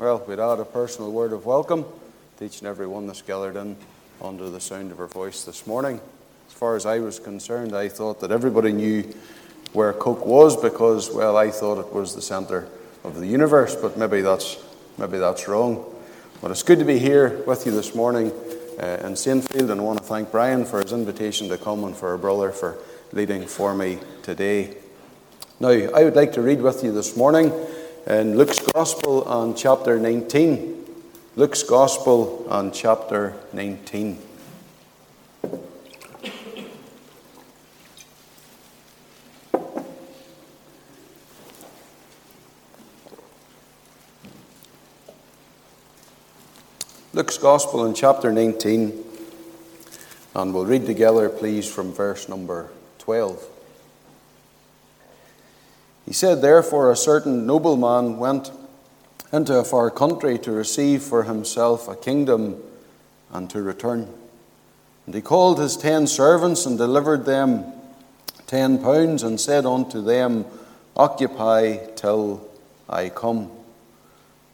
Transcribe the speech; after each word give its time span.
Well, 0.00 0.24
we'd 0.26 0.38
add 0.38 0.58
a 0.58 0.64
personal 0.64 1.12
word 1.12 1.34
of 1.34 1.44
welcome 1.44 1.84
to 2.38 2.44
each 2.46 2.60
and 2.60 2.68
every 2.68 2.86
one 2.86 3.06
that's 3.06 3.20
gathered 3.20 3.56
in 3.56 3.76
under 4.22 4.48
the 4.48 4.58
sound 4.58 4.92
of 4.92 4.96
her 4.96 5.06
voice 5.06 5.44
this 5.44 5.66
morning. 5.66 6.00
As 6.48 6.54
far 6.54 6.74
as 6.74 6.86
I 6.86 7.00
was 7.00 7.18
concerned, 7.18 7.76
I 7.76 7.90
thought 7.90 8.18
that 8.20 8.30
everybody 8.30 8.72
knew 8.72 9.02
where 9.74 9.92
Coagh 9.92 10.24
was 10.24 10.56
because, 10.56 11.10
well, 11.10 11.36
I 11.36 11.50
thought 11.50 11.86
it 11.86 11.92
was 11.92 12.14
the 12.14 12.22
centre 12.22 12.66
of 13.04 13.20
the 13.20 13.26
universe, 13.26 13.76
but 13.76 13.98
maybe 13.98 14.22
that's, 14.22 14.56
maybe 14.96 15.18
that's 15.18 15.46
wrong. 15.46 15.84
But 16.40 16.50
it's 16.50 16.62
good 16.62 16.78
to 16.78 16.86
be 16.86 16.98
here 16.98 17.42
with 17.46 17.66
you 17.66 17.72
this 17.72 17.94
morning 17.94 18.30
uh, 18.82 19.02
in 19.04 19.12
Saintfield, 19.12 19.68
and 19.70 19.82
I 19.82 19.84
want 19.84 19.98
to 19.98 20.04
thank 20.06 20.30
Brian 20.30 20.64
for 20.64 20.80
his 20.80 20.94
invitation 20.94 21.50
to 21.50 21.58
come 21.58 21.84
and 21.84 21.94
for 21.94 22.08
our 22.08 22.16
brother 22.16 22.52
for 22.52 22.78
leading 23.12 23.44
for 23.44 23.74
me 23.74 23.98
today. 24.22 24.78
Now, 25.60 25.68
I 25.68 26.04
would 26.04 26.16
like 26.16 26.32
to 26.32 26.40
read 26.40 26.62
with 26.62 26.82
you 26.82 26.90
this 26.90 27.18
morning 27.18 27.52
in 28.06 28.36
Luke's 28.36 28.58
Gospel 28.58 29.24
on 29.24 29.54
chapter 29.54 29.98
19. 29.98 30.84
Luke's 31.36 31.62
Gospel 31.62 32.46
on 32.48 32.72
chapter 32.72 33.34
19. 33.52 34.18
Luke's 47.12 47.38
Gospel 47.38 47.84
in 47.84 47.92
chapter 47.92 48.32
19, 48.32 49.04
and 50.34 50.54
we'll 50.54 50.64
read 50.64 50.86
together, 50.86 51.28
please, 51.28 51.70
from 51.70 51.92
verse 51.92 52.28
number 52.28 52.70
12. 52.98 53.59
He 56.10 56.14
said, 56.14 56.42
Therefore, 56.42 56.90
a 56.90 56.96
certain 56.96 57.46
nobleman 57.46 58.18
went 58.18 58.50
into 59.32 59.56
a 59.56 59.62
far 59.62 59.92
country 59.92 60.40
to 60.40 60.50
receive 60.50 61.04
for 61.04 61.22
himself 61.22 61.86
a 61.86 61.94
kingdom 61.94 62.60
and 63.32 63.48
to 63.50 63.62
return. 63.62 64.12
And 65.06 65.14
he 65.14 65.20
called 65.20 65.60
his 65.60 65.76
ten 65.76 66.08
servants 66.08 66.66
and 66.66 66.76
delivered 66.76 67.26
them 67.26 67.64
ten 68.48 68.82
pounds 68.82 69.22
and 69.22 69.40
said 69.40 69.64
unto 69.64 70.02
them, 70.02 70.46
Occupy 70.96 71.76
till 71.94 72.44
I 72.88 73.10
come. 73.10 73.48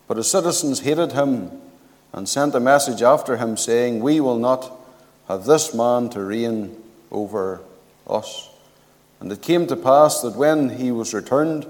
But 0.08 0.18
his 0.18 0.30
citizens 0.30 0.80
hated 0.80 1.12
him 1.12 1.52
and 2.12 2.28
sent 2.28 2.54
a 2.54 2.60
message 2.60 3.00
after 3.00 3.38
him, 3.38 3.56
saying, 3.56 4.00
We 4.00 4.20
will 4.20 4.38
not 4.38 4.70
have 5.26 5.46
this 5.46 5.72
man 5.72 6.10
to 6.10 6.20
reign 6.20 6.76
over 7.10 7.62
us. 8.06 8.50
And 9.20 9.32
it 9.32 9.42
came 9.42 9.66
to 9.66 9.76
pass 9.76 10.20
that 10.20 10.36
when 10.36 10.70
he 10.70 10.92
was 10.92 11.14
returned, 11.14 11.66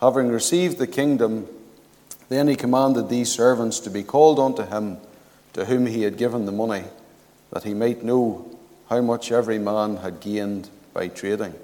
having 0.00 0.28
received 0.28 0.78
the 0.78 0.86
kingdom, 0.86 1.46
then 2.28 2.48
he 2.48 2.56
commanded 2.56 3.08
these 3.08 3.30
servants 3.30 3.80
to 3.80 3.90
be 3.90 4.02
called 4.02 4.38
unto 4.38 4.64
him 4.64 4.98
to 5.52 5.64
whom 5.64 5.86
he 5.86 6.02
had 6.02 6.16
given 6.16 6.44
the 6.44 6.52
money, 6.52 6.84
that 7.50 7.64
he 7.64 7.74
might 7.74 8.04
know 8.04 8.56
how 8.88 9.00
much 9.00 9.32
every 9.32 9.58
man 9.58 9.96
had 9.96 10.20
gained 10.20 10.68
by 10.92 11.08
trading. 11.08 11.54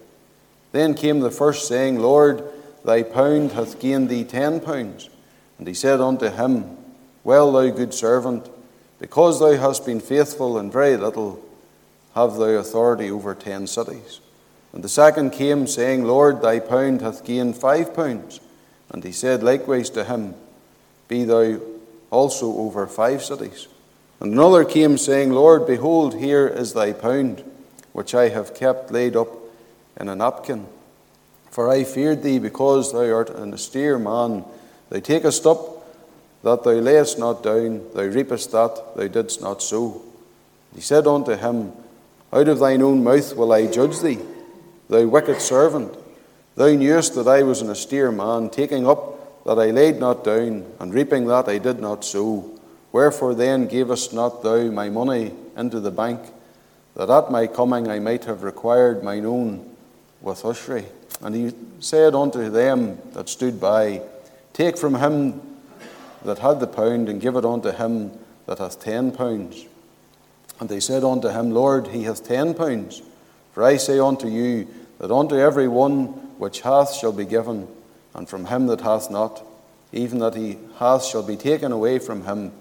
Then 0.73 0.95
came 0.95 1.21
the 1.21 1.31
first, 1.31 1.69
saying, 1.69 1.99
Lord, 1.99 2.43
thy 2.85 3.03
pound 3.03 3.53
hath 3.53 3.79
gained 3.79 4.09
thee 4.09 4.25
ten 4.25 4.61
pounds. 4.61 5.09
And 5.59 5.69
he 5.69 5.75
said 5.75 6.01
unto 6.01 6.29
him, 6.31 6.77
well, 7.23 7.53
thou 7.53 7.69
good 7.71 7.95
servant, 7.95 8.49
because 8.99 9.39
thou 9.39 9.57
hast 9.57 9.87
been 9.87 10.01
faithful 10.01 10.59
in 10.59 10.71
very 10.71 10.97
little, 10.97 11.45
have 12.15 12.37
thou 12.37 12.45
authority 12.45 13.11
over 13.11 13.35
ten 13.35 13.67
cities. 13.67 14.21
And 14.73 14.83
the 14.83 14.89
second 14.89 15.31
came, 15.31 15.67
saying, 15.67 16.05
Lord, 16.05 16.41
thy 16.41 16.59
pound 16.59 17.03
hath 17.03 17.25
gained 17.25 17.57
five 17.57 17.95
pounds. 17.95 18.41
And 18.91 19.05
he 19.05 19.13
said 19.13 19.43
likewise 19.43 19.91
to 19.91 20.05
him, 20.05 20.35
Be 21.09 21.25
thou 21.25 21.61
also 22.11 22.47
over 22.57 22.87
five 22.87 23.23
cities. 23.23 23.69
And 24.21 24.33
another 24.33 24.65
came, 24.65 24.99
saying, 24.99 25.33
Lord, 25.33 25.67
behold, 25.67 26.15
here 26.19 26.47
is 26.47 26.73
thy 26.73 26.93
pound, 26.93 27.43
which 27.93 28.15
I 28.15 28.29
have 28.29 28.55
kept 28.55 28.91
laid 28.91 29.17
up 29.17 29.29
in 29.99 30.09
a 30.09 30.17
napkin. 30.17 30.67
For 31.51 31.71
I 31.71 31.85
feared 31.85 32.23
thee, 32.23 32.39
because 32.39 32.93
thou 32.93 33.13
art 33.13 33.31
an 33.31 33.53
austere 33.53 33.99
man. 33.99 34.45
Thou 34.89 35.01
takest 35.01 35.47
up 35.47 35.73
that 36.43 36.65
thou 36.65 36.73
layest 36.73 37.19
not 37.19 37.43
down, 37.43 37.83
thou 37.95 38.03
reapest 38.03 38.53
that 38.53 38.97
thou 38.97 39.07
didst 39.07 39.41
not 39.41 39.63
sow. 39.63 40.03
He 40.75 40.81
said 40.81 41.07
unto 41.07 41.37
him, 41.37 41.73
Out 42.33 42.49
of 42.49 42.59
thine 42.59 42.83
own 42.83 43.05
mouth 43.05 43.37
will 43.37 43.53
I 43.53 43.67
judge 43.67 44.01
thee, 44.01 44.19
thou 44.89 45.07
wicked 45.07 45.41
servant. 45.41 45.97
Thou 46.55 46.75
knewest 46.75 47.15
that 47.15 47.29
I 47.29 47.43
was 47.43 47.63
an 47.63 47.71
austere 47.71 48.13
man, 48.13 48.51
taking 48.51 48.87
up 48.87 49.45
that 49.45 49.59
I 49.59 49.71
laid 49.71 49.99
not 49.99 50.25
down, 50.25 50.67
and 50.79 50.95
reaping 50.95 51.27
that 51.27 51.49
I 51.49 51.59
did 51.59 51.81
not 51.81 52.05
sow. 52.05 52.51
Wherefore 52.93 53.35
then 53.35 53.69
gavest 53.69 54.13
not 54.13 54.43
thou 54.43 54.71
my 54.71 54.89
money 54.89 55.33
into 55.57 55.81
the 55.81 55.91
bank, 55.91 56.21
that 56.95 57.11
at 57.11 57.31
my 57.31 57.47
coming 57.47 57.89
I 57.89 57.99
might 57.99 58.25
have 58.25 58.43
required 58.43 59.03
mine 59.03 59.25
own 59.25 59.75
with 60.21 60.45
usury? 60.45 60.85
And 61.23 61.35
he 61.35 61.53
said 61.81 62.15
unto 62.15 62.51
them 62.51 62.99
that 63.13 63.29
stood 63.29 63.61
by, 63.61 64.03
Take 64.53 64.77
from 64.77 64.97
him 64.97 65.41
that 66.25 66.39
had 66.39 66.61
the 66.61 66.67
pound, 66.67 67.09
and 67.09 67.21
give 67.21 67.37
it 67.37 67.45
unto 67.45 67.71
him 67.71 68.13
that 68.47 68.59
hath 68.59 68.81
ten 68.81 69.13
pounds. 69.13 69.67
And 70.61 70.69
they 70.69 70.81
said 70.81 71.03
unto 71.03 71.29
him, 71.29 71.51
Lord, 71.51 71.89
he 71.89 72.05
hath 72.05 72.27
ten 72.27 72.55
pounds. 72.55 73.03
For 73.53 73.63
I 73.63 73.77
say 73.77 73.99
unto 73.99 74.29
you, 74.29 74.69
that 74.99 75.11
unto 75.11 75.37
every 75.37 75.69
one 75.69 76.07
which 76.39 76.61
hath 76.61 76.95
shall 76.95 77.13
be 77.13 77.25
given, 77.25 77.69
and 78.15 78.29
from 78.29 78.47
him 78.47 78.67
that 78.67 78.81
hath 78.81 79.11
not, 79.11 79.45
even 79.93 80.19
that 80.21 80.35
he 80.35 80.59
hath 80.79 81.05
shall 81.05 81.23
be 81.23 81.37
taken 81.37 81.73
away 81.73 81.99
from 81.99 82.25
him. 82.25 82.53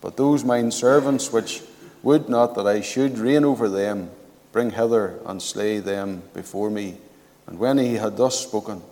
But 0.00 0.16
those 0.16 0.44
mine 0.44 0.70
servants 0.70 1.32
which 1.32 1.62
would 2.02 2.28
not 2.28 2.54
that 2.54 2.66
I 2.66 2.80
should 2.80 3.18
reign 3.18 3.44
over 3.44 3.68
them, 3.68 4.10
bring 4.52 4.70
hither 4.70 5.18
and 5.26 5.42
slay 5.42 5.80
them 5.80 6.22
before 6.34 6.70
me. 6.70 6.98
And 7.46 7.58
when 7.58 7.78
he 7.78 7.94
had 7.94 8.16
thus 8.16 8.40
spoken, 8.40 8.82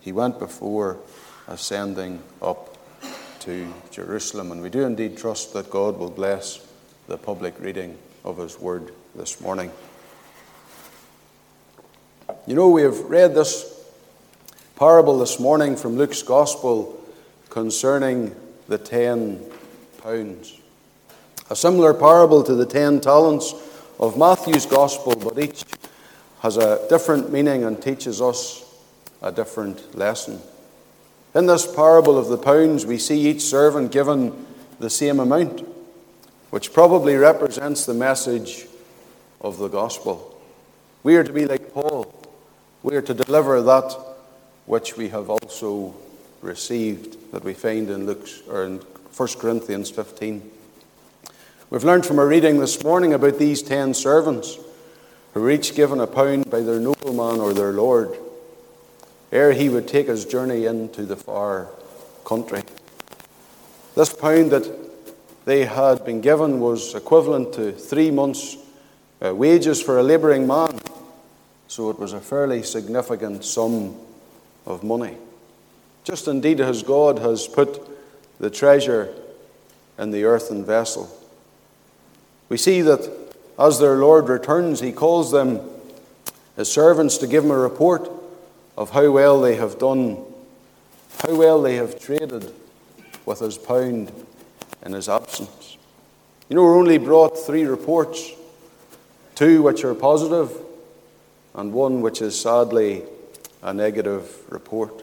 he 0.00 0.12
went 0.12 0.38
before, 0.38 0.98
ascending 1.48 2.22
up 2.40 2.76
to 3.40 3.72
Jerusalem. 3.90 4.52
And 4.52 4.62
we 4.62 4.70
do 4.70 4.84
indeed 4.84 5.16
trust 5.16 5.52
that 5.54 5.70
God 5.70 5.98
will 5.98 6.10
bless 6.10 6.64
the 7.08 7.18
public 7.18 7.58
reading 7.60 7.98
of 8.24 8.38
His 8.38 8.58
Word 8.58 8.92
this 9.14 9.40
morning. 9.40 9.70
You 12.46 12.54
know, 12.54 12.68
we 12.68 12.82
have 12.82 12.98
read 13.04 13.34
this 13.34 13.84
parable 14.74 15.18
this 15.18 15.38
morning 15.38 15.76
from 15.76 15.96
Luke's 15.96 16.22
Gospel 16.22 17.00
concerning 17.50 18.34
the 18.66 18.78
ten 18.78 19.44
pounds. 20.02 20.58
A 21.50 21.56
similar 21.56 21.94
parable 21.94 22.42
to 22.42 22.54
the 22.54 22.66
ten 22.66 23.00
talents 23.00 23.54
of 24.00 24.18
Matthew's 24.18 24.66
Gospel, 24.66 25.14
but 25.14 25.38
each 25.38 25.64
has 26.40 26.56
a 26.56 26.84
different 26.88 27.30
meaning 27.30 27.64
and 27.64 27.80
teaches 27.80 28.20
us 28.20 28.64
a 29.22 29.30
different 29.30 29.96
lesson. 29.96 30.40
In 31.34 31.46
this 31.46 31.72
parable 31.72 32.18
of 32.18 32.26
the 32.26 32.38
pounds, 32.38 32.84
we 32.84 32.98
see 32.98 33.28
each 33.28 33.42
servant 33.42 33.92
given 33.92 34.46
the 34.80 34.90
same 34.90 35.20
amount, 35.20 35.66
which 36.50 36.72
probably 36.72 37.14
represents 37.14 37.86
the 37.86 37.94
message 37.94 38.66
of 39.40 39.58
the 39.58 39.68
gospel. 39.68 40.32
We 41.02 41.16
are 41.16 41.24
to 41.24 41.32
be 41.32 41.46
like 41.46 41.72
Paul. 41.72 42.12
We 42.86 42.94
are 42.94 43.02
to 43.02 43.14
deliver 43.14 43.60
that 43.62 43.98
which 44.66 44.96
we 44.96 45.08
have 45.08 45.28
also 45.28 45.96
received, 46.40 47.32
that 47.32 47.42
we 47.42 47.52
find 47.52 47.90
in 47.90 48.06
Luke's 48.06 48.42
or 48.48 48.62
in 48.62 48.76
1 48.78 49.28
Corinthians 49.40 49.90
15. 49.90 50.48
We've 51.68 51.82
learned 51.82 52.06
from 52.06 52.20
our 52.20 52.28
reading 52.28 52.60
this 52.60 52.84
morning 52.84 53.12
about 53.12 53.40
these 53.40 53.60
ten 53.60 53.92
servants 53.92 54.56
who 55.34 55.40
were 55.40 55.50
each 55.50 55.74
given 55.74 55.98
a 55.98 56.06
pound 56.06 56.48
by 56.48 56.60
their 56.60 56.78
nobleman 56.78 57.40
or 57.40 57.52
their 57.52 57.72
lord 57.72 58.16
ere 59.32 59.50
he 59.50 59.68
would 59.68 59.88
take 59.88 60.06
his 60.06 60.24
journey 60.24 60.66
into 60.66 61.02
the 61.02 61.16
far 61.16 61.66
country. 62.24 62.62
This 63.96 64.12
pound 64.12 64.52
that 64.52 64.72
they 65.44 65.64
had 65.64 66.04
been 66.04 66.20
given 66.20 66.60
was 66.60 66.94
equivalent 66.94 67.52
to 67.54 67.72
three 67.72 68.12
months' 68.12 68.56
uh, 69.20 69.34
wages 69.34 69.82
for 69.82 69.98
a 69.98 70.04
labouring 70.04 70.46
man, 70.46 70.78
so 71.76 71.90
it 71.90 71.98
was 71.98 72.14
a 72.14 72.20
fairly 72.20 72.62
significant 72.62 73.44
sum 73.44 73.94
of 74.64 74.82
money. 74.82 75.14
Just 76.04 76.26
indeed 76.26 76.58
as 76.58 76.82
God 76.82 77.18
has 77.18 77.46
put 77.46 77.86
the 78.40 78.48
treasure 78.48 79.14
in 79.98 80.10
the 80.10 80.24
earthen 80.24 80.64
vessel. 80.64 81.14
We 82.48 82.56
see 82.56 82.80
that 82.80 83.34
as 83.58 83.78
their 83.78 83.96
Lord 83.96 84.30
returns, 84.30 84.80
he 84.80 84.90
calls 84.90 85.30
them 85.30 85.60
his 86.56 86.72
servants 86.72 87.18
to 87.18 87.26
give 87.26 87.44
him 87.44 87.50
a 87.50 87.58
report 87.58 88.10
of 88.78 88.88
how 88.88 89.10
well 89.10 89.38
they 89.38 89.56
have 89.56 89.78
done, 89.78 90.16
how 91.24 91.36
well 91.36 91.60
they 91.60 91.76
have 91.76 92.00
traded 92.00 92.54
with 93.26 93.40
his 93.40 93.58
pound 93.58 94.10
in 94.82 94.94
his 94.94 95.10
absence. 95.10 95.76
You 96.48 96.56
know, 96.56 96.62
we're 96.62 96.78
only 96.78 96.96
brought 96.96 97.38
three 97.38 97.64
reports 97.64 98.30
two 99.34 99.60
which 99.60 99.84
are 99.84 99.94
positive, 99.94 100.62
and 101.56 101.72
one 101.72 102.00
which 102.02 102.22
is 102.22 102.38
sadly 102.38 103.02
a 103.62 103.74
negative 103.74 104.44
report. 104.50 105.02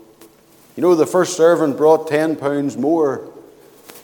You 0.78 0.82
know, 0.82 0.96
the 0.96 1.06
first 1.06 1.36
servant 1.36 1.76
brought 1.76 2.08
ten 2.08 2.36
pounds 2.36 2.78
more 2.78 3.30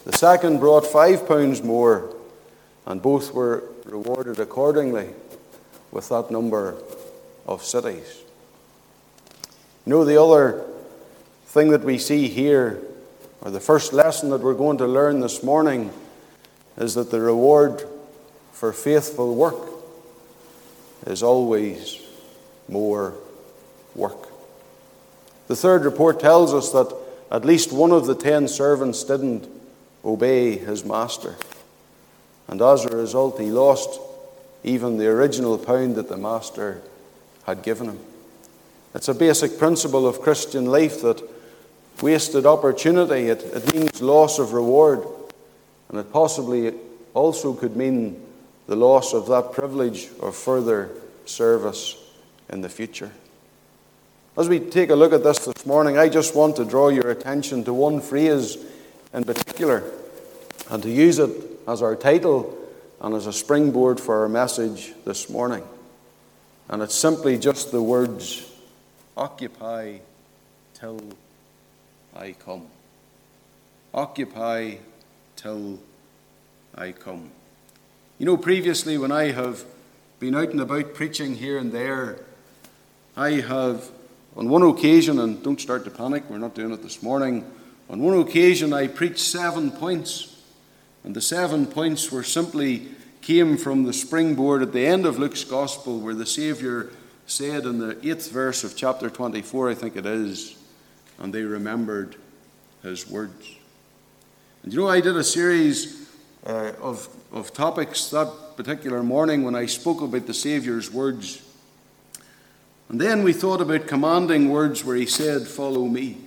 The 0.10 0.18
second 0.18 0.60
brought 0.60 0.88
five 0.88 1.28
pounds 1.28 1.62
more, 1.62 2.16
and 2.86 3.00
both 3.00 3.34
were 3.34 3.64
rewarded 3.86 4.40
accordingly 4.40 5.10
with 5.92 6.10
that 6.10 6.32
number 6.32 6.76
of 7.46 7.64
cities. 7.64 8.24
You 9.86 9.92
know, 9.92 10.06
the 10.06 10.20
other 10.22 10.66
thing 11.46 11.70
that 11.70 11.84
we 11.84 11.98
see 11.98 12.28
here, 12.28 12.82
or 13.42 13.52
the 13.52 13.60
first 13.60 13.94
lesson 13.94 14.30
that 14.32 14.42
we're 14.42 14.54
going 14.54 14.78
to 14.80 14.88
learn 14.88 15.20
this 15.20 15.44
morning, 15.44 15.92
is 16.78 16.96
that 16.96 17.12
the 17.12 17.22
reward 17.22 17.84
for 18.52 18.72
faithful 18.74 19.36
work 19.36 19.70
is 21.06 21.22
always 21.22 22.02
more 22.70 23.16
work. 23.96 24.28
The 25.48 25.56
third 25.56 25.84
report 25.84 26.20
tells 26.20 26.54
us 26.54 26.72
that 26.72 26.96
at 27.32 27.46
least 27.46 27.72
one 27.72 27.92
of 27.92 28.06
the 28.06 28.16
ten 28.16 28.48
servants 28.48 29.04
didn't 29.04 29.48
obey 30.06 30.58
his 30.58 30.86
master. 30.86 31.36
And 32.48 32.62
as 32.62 32.86
a 32.86 32.96
result, 32.96 33.40
he 33.40 33.52
lost 33.52 34.00
even 34.64 34.98
the 34.98 35.08
original 35.08 35.58
pound 35.58 35.96
that 35.96 36.10
the 36.10 36.18
master 36.18 36.82
had 37.46 37.64
given 37.64 37.88
him. 37.88 38.00
It's 38.94 39.08
a 39.08 39.14
basic 39.14 39.58
principle 39.58 40.08
of 40.08 40.22
Christian 40.22 40.66
life 40.66 41.02
that 41.02 41.22
wasted 42.02 42.46
opportunity, 42.46 43.30
it, 43.30 43.44
it 43.44 43.74
means 43.74 44.02
loss 44.02 44.40
of 44.40 44.54
reward, 44.54 45.06
and 45.90 46.00
it 46.00 46.12
possibly 46.14 46.74
also 47.14 47.54
could 47.54 47.76
mean 47.76 48.24
the 48.68 48.76
loss 48.76 49.14
of 49.14 49.28
that 49.28 49.52
privilege 49.52 50.10
of 50.22 50.36
further 50.36 50.90
service 51.26 51.96
in 52.50 52.62
the 52.62 52.70
future. 52.70 53.12
As 54.38 54.48
we 54.48 54.60
take 54.60 54.90
a 54.90 54.96
look 54.96 55.14
at 55.14 55.24
this 55.24 55.40
this 55.40 55.66
morning, 55.66 55.98
I 55.98 56.08
just 56.08 56.36
want 56.36 56.56
to 56.58 56.66
draw 56.66 56.90
your 56.90 57.10
attention 57.10 57.64
to 57.66 57.74
one 57.74 58.00
phrase 58.00 58.58
in 59.14 59.24
particular 59.24 59.84
and 60.70 60.82
to 60.84 60.90
use 60.90 61.20
it 61.20 61.32
as 61.68 61.82
our 61.82 61.96
title 61.96 62.58
and 63.02 63.16
as 63.16 63.28
a 63.28 63.34
springboard 63.34 64.00
for 64.00 64.22
our 64.22 64.30
message 64.30 64.94
this 65.06 65.30
morning. 65.30 65.64
And 66.70 66.82
it's 66.82 66.96
simply 66.96 67.38
just 67.38 67.72
the 67.72 67.82
words 67.82 68.46
Occupy 69.18 69.98
till 70.74 71.02
I 72.16 72.32
come. 72.34 72.68
Occupy 73.94 74.76
till 75.36 75.80
I 76.76 76.94
come. 76.94 77.32
You 78.18 78.26
know, 78.26 78.38
previously 78.38 78.98
when 78.98 79.12
I 79.12 79.32
have 79.32 79.66
been 80.20 80.36
out 80.36 80.50
and 80.50 80.62
about 80.62 80.94
preaching 80.94 81.36
here 81.36 81.58
and 81.58 81.72
there, 81.72 82.20
I 83.16 83.42
have, 83.42 83.90
on 84.36 84.50
one 84.50 84.64
occasion, 84.64 85.20
and 85.20 85.42
don't 85.44 85.60
start 85.60 85.84
to 85.86 85.92
panic, 85.92 86.24
we're 86.30 86.38
not 86.38 86.56
doing 86.56 86.72
it 86.72 86.82
this 86.82 87.04
morning, 87.04 87.46
on 87.90 88.02
one 88.02 88.20
occasion 88.20 88.72
I 88.72 88.88
preached 88.88 89.20
seven 89.20 89.72
points. 89.72 90.38
And 91.04 91.16
the 91.16 91.22
seven 91.22 91.66
points 91.66 92.12
were 92.12 92.24
simply 92.24 92.88
came 93.22 93.58
from 93.58 93.84
the 93.84 93.94
springboard 93.94 94.62
at 94.62 94.74
the 94.74 94.86
end 94.86 95.06
of 95.06 95.18
Luke's 95.18 95.44
Gospel, 95.44 96.00
where 96.00 96.16
the 96.16 96.26
Saviour 96.26 96.90
said 97.26 97.66
in 97.66 97.80
the 97.80 97.98
eighth 98.08 98.32
verse 98.32 98.64
of 98.64 98.76
chapter 98.76 99.10
24, 99.10 99.70
I 99.70 99.74
think 99.74 99.96
it 99.96 100.06
is, 100.06 100.58
and 101.20 101.34
they 101.34 101.44
remembered 101.44 102.16
his 102.84 103.10
words. 103.10 103.56
And 104.64 104.74
you 104.74 104.80
know, 104.80 104.88
I 104.88 105.02
did 105.02 105.16
a 105.16 105.24
series 105.24 106.10
uh, 106.46 106.74
of, 106.82 107.08
of 107.32 107.54
topics 107.54 108.10
that 108.10 108.32
particular 108.56 109.04
morning 109.04 109.44
when 109.44 109.56
I 109.56 109.66
spoke 109.66 110.02
about 110.02 110.28
the 110.28 110.34
Saviour's 110.34 110.92
words. 110.92 111.42
And 112.90 113.00
then 113.00 113.24
we 113.24 113.34
thought 113.34 113.62
about 113.62 113.88
commanding 113.88 114.50
words 114.50 114.84
where 114.84 114.96
he 114.96 115.06
said, 115.06 115.48
Follow 115.48 115.86
me. 115.86 116.18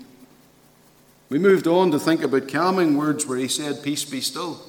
We 1.28 1.38
moved 1.38 1.66
on 1.66 1.90
to 1.90 1.98
think 1.98 2.22
about 2.22 2.48
calming 2.48 2.96
words 2.96 3.26
where 3.26 3.38
he 3.38 3.48
said, 3.48 3.82
Peace 3.82 4.04
be 4.04 4.20
still. 4.20 4.60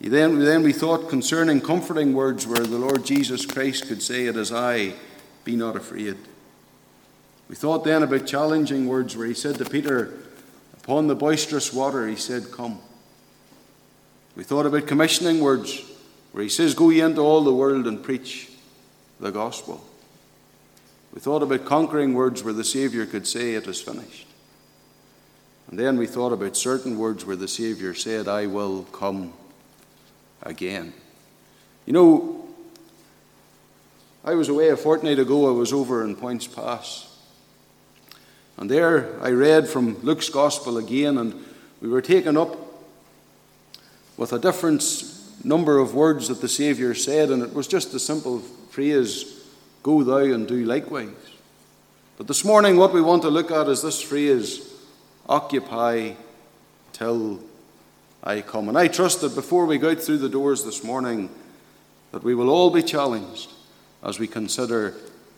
Then, 0.00 0.40
then 0.40 0.62
we 0.62 0.72
thought 0.72 1.08
concerning 1.08 1.60
comforting 1.60 2.12
words 2.12 2.46
where 2.46 2.64
the 2.64 2.78
Lord 2.78 3.04
Jesus 3.04 3.46
Christ 3.46 3.86
could 3.86 4.02
say, 4.02 4.26
It 4.26 4.36
is 4.36 4.52
I, 4.52 4.94
be 5.44 5.54
not 5.54 5.76
afraid. 5.76 6.16
We 7.48 7.54
thought 7.54 7.84
then 7.84 8.02
about 8.02 8.26
challenging 8.26 8.88
words 8.88 9.16
where 9.16 9.26
he 9.26 9.34
said 9.34 9.56
to 9.56 9.64
Peter, 9.64 10.14
Upon 10.82 11.06
the 11.06 11.14
boisterous 11.14 11.72
water, 11.72 12.08
he 12.08 12.16
said, 12.16 12.50
Come. 12.50 12.80
We 14.34 14.44
thought 14.44 14.66
about 14.66 14.86
commissioning 14.86 15.40
words 15.40 15.84
where 16.32 16.42
he 16.42 16.48
says, 16.48 16.74
Go 16.74 16.88
ye 16.88 17.02
into 17.02 17.20
all 17.20 17.44
the 17.44 17.54
world 17.54 17.86
and 17.86 18.02
preach 18.02 18.50
the 19.20 19.30
gospel. 19.30 19.84
We 21.12 21.20
thought 21.20 21.42
about 21.42 21.66
conquering 21.66 22.14
words 22.14 22.42
where 22.42 22.54
the 22.54 22.64
Saviour 22.64 23.06
could 23.06 23.26
say, 23.26 23.54
It 23.54 23.66
is 23.66 23.80
finished. 23.80 24.26
And 25.68 25.78
then 25.78 25.96
we 25.96 26.06
thought 26.06 26.32
about 26.32 26.56
certain 26.56 26.98
words 26.98 27.24
where 27.24 27.36
the 27.36 27.48
Saviour 27.48 27.94
said, 27.94 28.28
I 28.28 28.46
will 28.46 28.84
come 28.84 29.32
again. 30.42 30.92
You 31.86 31.92
know, 31.92 32.48
I 34.24 34.34
was 34.34 34.48
away 34.48 34.68
a 34.68 34.76
fortnight 34.76 35.18
ago, 35.18 35.48
I 35.48 35.52
was 35.52 35.72
over 35.72 36.04
in 36.04 36.16
Poyntzpass. 36.16 37.08
And 38.56 38.70
there 38.70 39.18
I 39.22 39.30
read 39.30 39.68
from 39.68 40.00
Luke's 40.02 40.28
Gospel 40.28 40.78
again, 40.78 41.18
and 41.18 41.44
we 41.80 41.88
were 41.88 42.02
taken 42.02 42.36
up 42.36 42.56
with 44.16 44.32
a 44.32 44.38
different 44.38 44.84
number 45.42 45.78
of 45.78 45.94
words 45.94 46.28
that 46.28 46.40
the 46.40 46.48
Saviour 46.48 46.94
said, 46.94 47.30
and 47.30 47.42
it 47.42 47.54
was 47.54 47.66
just 47.66 47.94
a 47.94 47.98
simple 47.98 48.38
phrase 48.70 49.41
Go 49.82 50.02
thou 50.02 50.18
and 50.18 50.46
do 50.46 50.64
likewise. 50.64 51.08
But 52.16 52.28
this 52.28 52.44
morning, 52.44 52.76
what 52.76 52.92
we 52.92 53.00
want 53.00 53.22
to 53.22 53.30
look 53.30 53.50
at 53.50 53.68
is 53.68 53.82
this 53.82 54.00
phrase 54.00 54.68
Occupy 55.28 56.12
till 56.92 57.40
I 58.22 58.40
come. 58.42 58.68
And 58.68 58.78
I 58.78 58.88
trust 58.88 59.20
that 59.22 59.34
before 59.34 59.66
we 59.66 59.78
go 59.78 59.90
out 59.90 60.00
through 60.00 60.18
the 60.18 60.28
doors 60.28 60.64
this 60.64 60.84
morning, 60.84 61.30
that 62.12 62.22
we 62.22 62.34
will 62.34 62.50
all 62.50 62.70
be 62.70 62.82
challenged 62.82 63.50
as 64.02 64.18
we 64.18 64.26
consider 64.26 64.94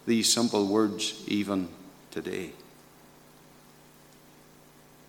these 0.06 0.32
simple 0.32 0.66
words 0.66 1.22
even 1.26 1.68
today. 2.10 2.50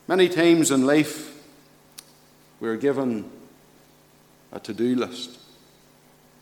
Many 0.07 0.29
times 0.29 0.71
in 0.71 0.85
life, 0.85 1.35
we're 2.59 2.77
given 2.77 3.29
a 4.51 4.59
to 4.59 4.73
do 4.73 4.95
list. 4.95 5.39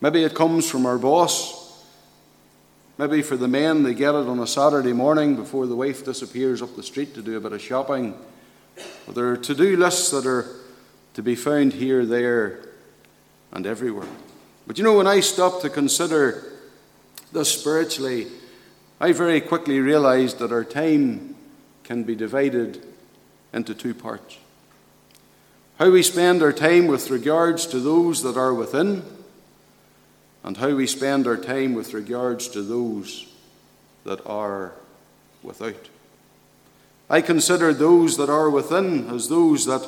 Maybe 0.01 0.23
it 0.23 0.35
comes 0.35 0.69
from 0.69 0.85
our 0.85 0.97
boss. 0.97 1.62
Maybe 2.97 3.23
for 3.23 3.35
the 3.35 3.47
men, 3.47 3.83
they 3.83 3.95
get 3.95 4.13
it 4.13 4.27
on 4.27 4.39
a 4.39 4.45
Saturday 4.45 4.93
morning 4.93 5.35
before 5.35 5.65
the 5.65 5.75
wife 5.75 6.05
disappears 6.05 6.61
up 6.61 6.75
the 6.75 6.83
street 6.83 7.15
to 7.15 7.23
do 7.23 7.35
a 7.35 7.39
bit 7.39 7.51
of 7.51 7.61
shopping. 7.61 8.15
But 9.05 9.15
there 9.15 9.31
are 9.31 9.37
to 9.37 9.55
do 9.55 9.75
lists 9.77 10.11
that 10.11 10.27
are 10.27 10.45
to 11.15 11.23
be 11.23 11.35
found 11.35 11.73
here, 11.73 12.05
there, 12.05 12.59
and 13.51 13.65
everywhere. 13.65 14.07
But 14.67 14.77
you 14.77 14.83
know, 14.83 14.97
when 14.97 15.07
I 15.07 15.21
stop 15.21 15.61
to 15.61 15.69
consider 15.69 16.43
this 17.31 17.51
spiritually, 17.51 18.27
I 18.99 19.11
very 19.11 19.41
quickly 19.41 19.79
realized 19.79 20.39
that 20.39 20.51
our 20.51 20.63
time 20.63 21.35
can 21.83 22.03
be 22.03 22.15
divided 22.15 22.85
into 23.53 23.73
two 23.73 23.93
parts. 23.93 24.37
How 25.79 25.89
we 25.89 26.03
spend 26.03 26.43
our 26.43 26.53
time 26.53 26.87
with 26.87 27.09
regards 27.09 27.65
to 27.67 27.79
those 27.79 28.21
that 28.23 28.37
are 28.37 28.53
within, 28.53 29.03
and 30.43 30.57
how 30.57 30.75
we 30.75 30.85
spend 30.85 31.25
our 31.25 31.37
time 31.37 31.73
with 31.73 31.93
regards 31.93 32.47
to 32.49 32.61
those 32.61 33.27
that 34.03 34.25
are 34.25 34.73
without. 35.41 35.89
I 37.09 37.21
consider 37.21 37.73
those 37.73 38.17
that 38.17 38.29
are 38.29 38.49
within 38.49 39.09
as 39.09 39.29
those 39.29 39.65
that 39.65 39.87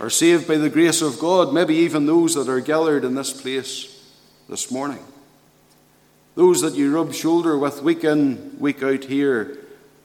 are 0.00 0.10
saved 0.10 0.46
by 0.46 0.56
the 0.56 0.70
grace 0.70 1.02
of 1.02 1.18
God, 1.18 1.52
maybe 1.52 1.74
even 1.76 2.06
those 2.06 2.34
that 2.34 2.48
are 2.48 2.60
gathered 2.60 3.04
in 3.04 3.14
this 3.14 3.38
place 3.38 4.12
this 4.48 4.70
morning. 4.70 5.02
Those 6.36 6.60
that 6.60 6.74
you 6.74 6.94
rub 6.94 7.12
shoulder 7.12 7.58
with 7.58 7.82
week 7.82 8.04
in, 8.04 8.56
week 8.60 8.82
out 8.82 9.04
here 9.04 9.58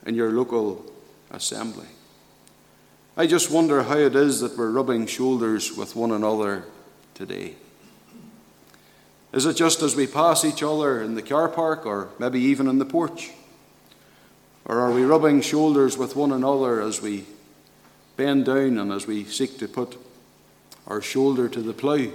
in 0.06 0.16
your 0.16 0.32
local 0.32 0.84
assembly. 1.30 1.88
I 3.16 3.28
just 3.28 3.52
wonder 3.52 3.84
how 3.84 3.98
it 3.98 4.16
is 4.16 4.40
that 4.40 4.58
we're 4.58 4.72
rubbing 4.72 5.06
shoulders 5.06 5.78
with 5.78 5.96
one 5.96 6.12
another 6.12 6.64
today. 7.14 7.56
Is 9.34 9.48
it 9.48 9.56
just 9.56 9.82
as 9.82 9.96
we 9.96 10.06
pass 10.06 10.46
each 10.46 10.62
other 10.62 11.02
in 11.02 11.16
the 11.16 11.22
car 11.24 11.50
park 11.50 11.88
or 11.88 12.10
maybe 12.20 12.40
even 12.40 12.68
in 12.68 12.78
the 12.78 12.86
porch? 12.86 13.32
Or 14.66 14.80
are 14.80 14.92
we 14.92 15.04
rubbing 15.04 15.42
shoulders 15.42 15.98
with 15.98 16.16
one 16.16 16.32
another 16.32 16.80
as 16.80 17.02
we 17.02 17.26
bend 18.16 18.46
down 18.46 18.78
and 18.78 18.92
as 18.92 19.08
we 19.08 19.24
seek 19.26 19.58
to 19.58 19.68
put 19.68 19.98
our 20.86 21.02
shoulder 21.02 21.50
to 21.50 21.62
the 21.62 21.74
plough, 21.74 22.12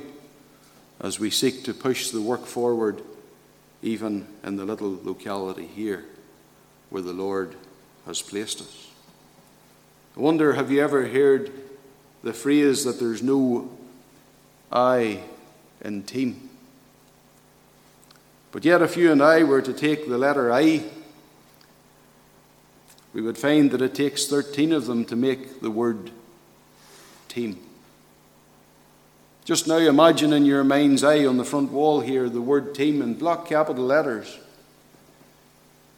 as 1.00 1.18
we 1.18 1.28
seek 1.28 1.64
to 1.64 1.74
push 1.74 2.10
the 2.10 2.20
work 2.20 2.46
forward, 2.46 3.02
even 3.82 4.26
in 4.44 4.56
the 4.56 4.64
little 4.64 5.00
locality 5.02 5.66
here 5.66 6.04
where 6.88 7.02
the 7.02 7.12
Lord 7.12 7.56
has 8.06 8.22
placed 8.22 8.60
us. 8.60 8.90
I 10.16 10.20
wonder, 10.20 10.52
have 10.52 10.70
you 10.70 10.82
ever 10.82 11.06
heard 11.08 11.50
the 12.22 12.32
phrase 12.32 12.84
that 12.84 13.00
there's 13.00 13.22
no 13.22 13.70
I 14.70 15.20
in 15.80 16.04
team? 16.04 16.47
But 18.50 18.64
yet, 18.64 18.82
if 18.82 18.96
you 18.96 19.12
and 19.12 19.22
I 19.22 19.44
were 19.44 19.62
to 19.62 19.72
take 19.72 20.08
the 20.08 20.18
letter 20.18 20.52
I 20.52 20.84
we 23.12 23.22
would 23.22 23.38
find 23.38 23.70
that 23.70 23.82
it 23.82 23.94
takes 23.94 24.26
13 24.26 24.72
of 24.72 24.86
them 24.86 25.04
to 25.06 25.16
make 25.16 25.60
the 25.60 25.70
word 25.70 26.10
team. 27.28 27.58
Just 29.44 29.66
now 29.66 29.78
imagine 29.78 30.32
in 30.32 30.44
your 30.44 30.62
mind's 30.62 31.02
eye 31.02 31.24
on 31.24 31.38
the 31.38 31.44
front 31.44 31.72
wall 31.72 32.00
here 32.00 32.28
the 32.28 32.42
word 32.42 32.74
team 32.74 33.00
in 33.00 33.14
block 33.14 33.48
capital 33.48 33.84
letters. 33.84 34.38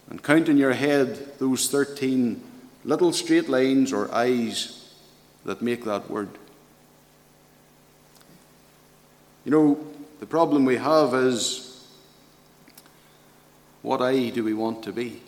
And 0.08 0.22
count 0.22 0.48
in 0.48 0.56
your 0.56 0.72
head 0.72 1.38
those 1.38 1.68
13 1.68 2.42
little 2.84 3.12
straight 3.12 3.48
lines 3.48 3.92
or 3.92 4.12
eyes 4.14 4.94
that 5.44 5.62
make 5.62 5.84
that 5.84 6.10
word. 6.10 6.30
You 9.44 9.50
know, 9.50 9.86
the 10.20 10.26
problem 10.26 10.64
we 10.64 10.76
have 10.76 11.12
is 11.12 11.69
what 13.82 14.02
eye 14.02 14.28
do 14.30 14.44
we 14.44 14.54
want 14.54 14.82
to 14.84 14.92
be? 14.92 15.22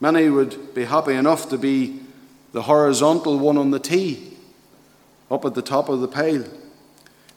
Many 0.00 0.28
would 0.28 0.74
be 0.74 0.84
happy 0.84 1.14
enough 1.14 1.48
to 1.50 1.58
be 1.58 2.00
the 2.52 2.62
horizontal 2.62 3.38
one 3.38 3.58
on 3.58 3.70
the 3.70 3.80
T, 3.80 4.36
up 5.30 5.44
at 5.44 5.54
the 5.54 5.62
top 5.62 5.88
of 5.88 6.00
the 6.00 6.08
pile. 6.08 6.44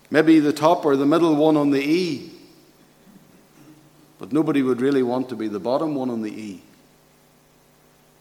Maybe 0.09 0.39
the 0.39 0.53
top 0.53 0.85
or 0.85 0.95
the 0.95 1.05
middle 1.05 1.35
one 1.35 1.57
on 1.57 1.71
the 1.71 1.81
E. 1.81 2.31
But 4.19 4.31
nobody 4.31 4.61
would 4.61 4.81
really 4.81 5.03
want 5.03 5.29
to 5.29 5.35
be 5.35 5.47
the 5.47 5.59
bottom 5.59 5.95
one 5.95 6.09
on 6.09 6.21
the 6.21 6.31
E. 6.31 6.61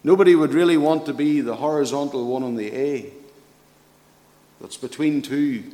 Nobody 0.03 0.35
would 0.35 0.55
really 0.55 0.79
want 0.79 1.05
to 1.07 1.13
be 1.13 1.41
the 1.41 1.57
horizontal 1.57 2.27
one 2.27 2.43
on 2.43 2.55
the 2.55 2.75
A 2.75 3.13
that's 4.61 4.79
between 4.79 5.21
two 5.21 5.65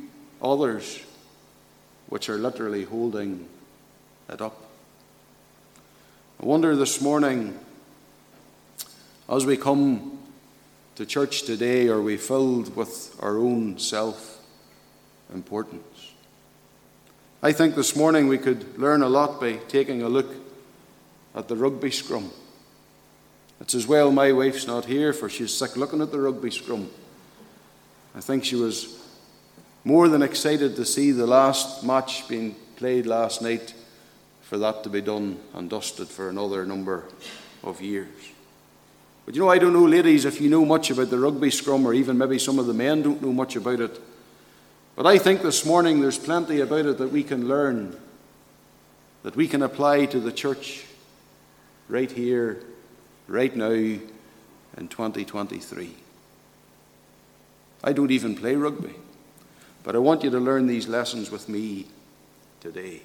others 0.41 1.01
which 2.09 2.29
are 2.29 2.37
literally 2.37 2.83
holding 2.83 3.47
it 4.29 4.41
up. 4.41 4.66
I 6.39 6.45
wonder 6.45 6.75
this 6.75 7.01
morning, 7.01 7.57
as 9.27 9.47
we 9.47 9.57
come 9.57 10.19
to 10.93 11.03
church 11.03 11.41
today, 11.41 11.87
are 11.87 11.99
we 11.99 12.15
filled 12.15 12.75
with 12.75 13.17
our 13.21 13.39
own 13.39 13.79
self 13.79 14.37
importance? 15.33 16.13
I 17.41 17.53
think 17.53 17.73
this 17.73 17.95
morning 17.95 18.27
we 18.27 18.37
could 18.37 18.77
learn 18.77 19.01
a 19.01 19.09
lot 19.09 19.41
by 19.41 19.53
taking 19.67 20.03
a 20.03 20.09
look 20.09 20.27
at 21.33 21.47
the 21.47 21.55
rugby 21.55 21.89
scrum. 21.89 22.29
It's 23.59 23.73
as 23.73 23.87
well 23.87 24.11
my 24.11 24.31
wife's 24.31 24.67
not 24.67 24.85
here, 24.85 25.13
for 25.13 25.29
she's 25.29 25.51
sick 25.51 25.75
looking 25.75 26.03
at 26.03 26.11
the 26.11 26.19
rugby 26.19 26.51
scrum. 26.51 26.91
I 28.15 28.19
think 28.19 28.45
she 28.45 28.55
was 28.55 28.95
more 29.83 30.07
than 30.07 30.21
excited 30.21 30.75
to 30.75 30.85
see 30.85 31.11
the 31.11 31.25
last 31.25 31.83
match 31.83 32.27
being 32.27 32.55
played 32.75 33.07
last 33.07 33.41
night 33.41 33.73
for 34.47 34.57
that 34.57 34.81
to 34.81 34.89
be 34.89 35.01
done 35.01 35.37
and 35.53 35.69
dusted 35.69 36.07
for 36.07 36.29
another 36.29 36.65
number 36.65 37.03
of 37.65 37.81
years. 37.81 38.07
But 39.25 39.35
you 39.35 39.41
know, 39.41 39.49
I 39.49 39.57
don't 39.57 39.73
know, 39.73 39.83
ladies, 39.83 40.23
if 40.23 40.39
you 40.39 40.49
know 40.49 40.63
much 40.63 40.89
about 40.89 41.09
the 41.09 41.19
rugby 41.19 41.51
scrum, 41.51 41.85
or 41.85 41.93
even 41.93 42.17
maybe 42.17 42.39
some 42.39 42.57
of 42.57 42.65
the 42.65 42.73
men 42.73 43.01
don't 43.01 43.21
know 43.21 43.33
much 43.33 43.57
about 43.57 43.81
it. 43.81 43.99
But 44.95 45.05
I 45.05 45.17
think 45.17 45.41
this 45.41 45.65
morning 45.65 45.99
there's 45.99 46.17
plenty 46.17 46.61
about 46.61 46.85
it 46.85 46.97
that 46.97 47.11
we 47.11 47.23
can 47.23 47.49
learn, 47.49 47.99
that 49.23 49.35
we 49.35 49.49
can 49.49 49.63
apply 49.63 50.05
to 50.05 50.19
the 50.21 50.31
church 50.31 50.85
right 51.89 52.09
here, 52.09 52.63
right 53.27 53.53
now, 53.53 53.71
in 53.71 54.07
2023. 54.77 55.93
I 57.83 57.91
don't 57.91 58.11
even 58.11 58.33
play 58.33 58.55
rugby, 58.55 58.95
but 59.83 59.93
I 59.93 59.99
want 59.99 60.23
you 60.23 60.29
to 60.29 60.39
learn 60.39 60.67
these 60.67 60.87
lessons 60.87 61.31
with 61.31 61.49
me 61.49 61.87
today. 62.61 63.01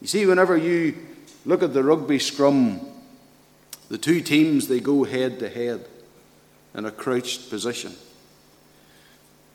You 0.00 0.06
see, 0.06 0.26
whenever 0.26 0.56
you 0.56 0.96
look 1.44 1.62
at 1.62 1.74
the 1.74 1.82
rugby 1.82 2.18
scrum, 2.18 2.80
the 3.88 3.98
two 3.98 4.20
teams 4.20 4.68
they 4.68 4.80
go 4.80 5.04
head 5.04 5.38
to 5.40 5.48
head 5.48 5.86
in 6.74 6.84
a 6.84 6.90
crouched 6.90 7.50
position. 7.50 7.94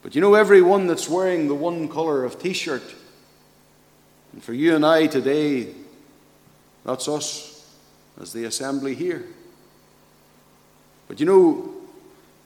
But 0.02 0.16
you 0.16 0.22
know, 0.22 0.34
everyone 0.34 0.88
that's 0.88 1.08
wearing 1.08 1.48
the 1.48 1.56
one 1.56 1.88
colour 1.88 2.26
of 2.26 2.40
t 2.40 2.52
shirt, 2.54 2.84
and 4.34 4.44
for 4.44 4.54
you 4.54 4.76
and 4.76 4.86
I 4.86 5.08
today, 5.08 5.74
that's 6.84 7.08
us 7.08 7.66
as 8.20 8.34
the 8.34 8.46
assembly 8.46 8.96
here. 8.96 9.24
But 11.08 11.20
you 11.20 11.26
know, 11.26 11.74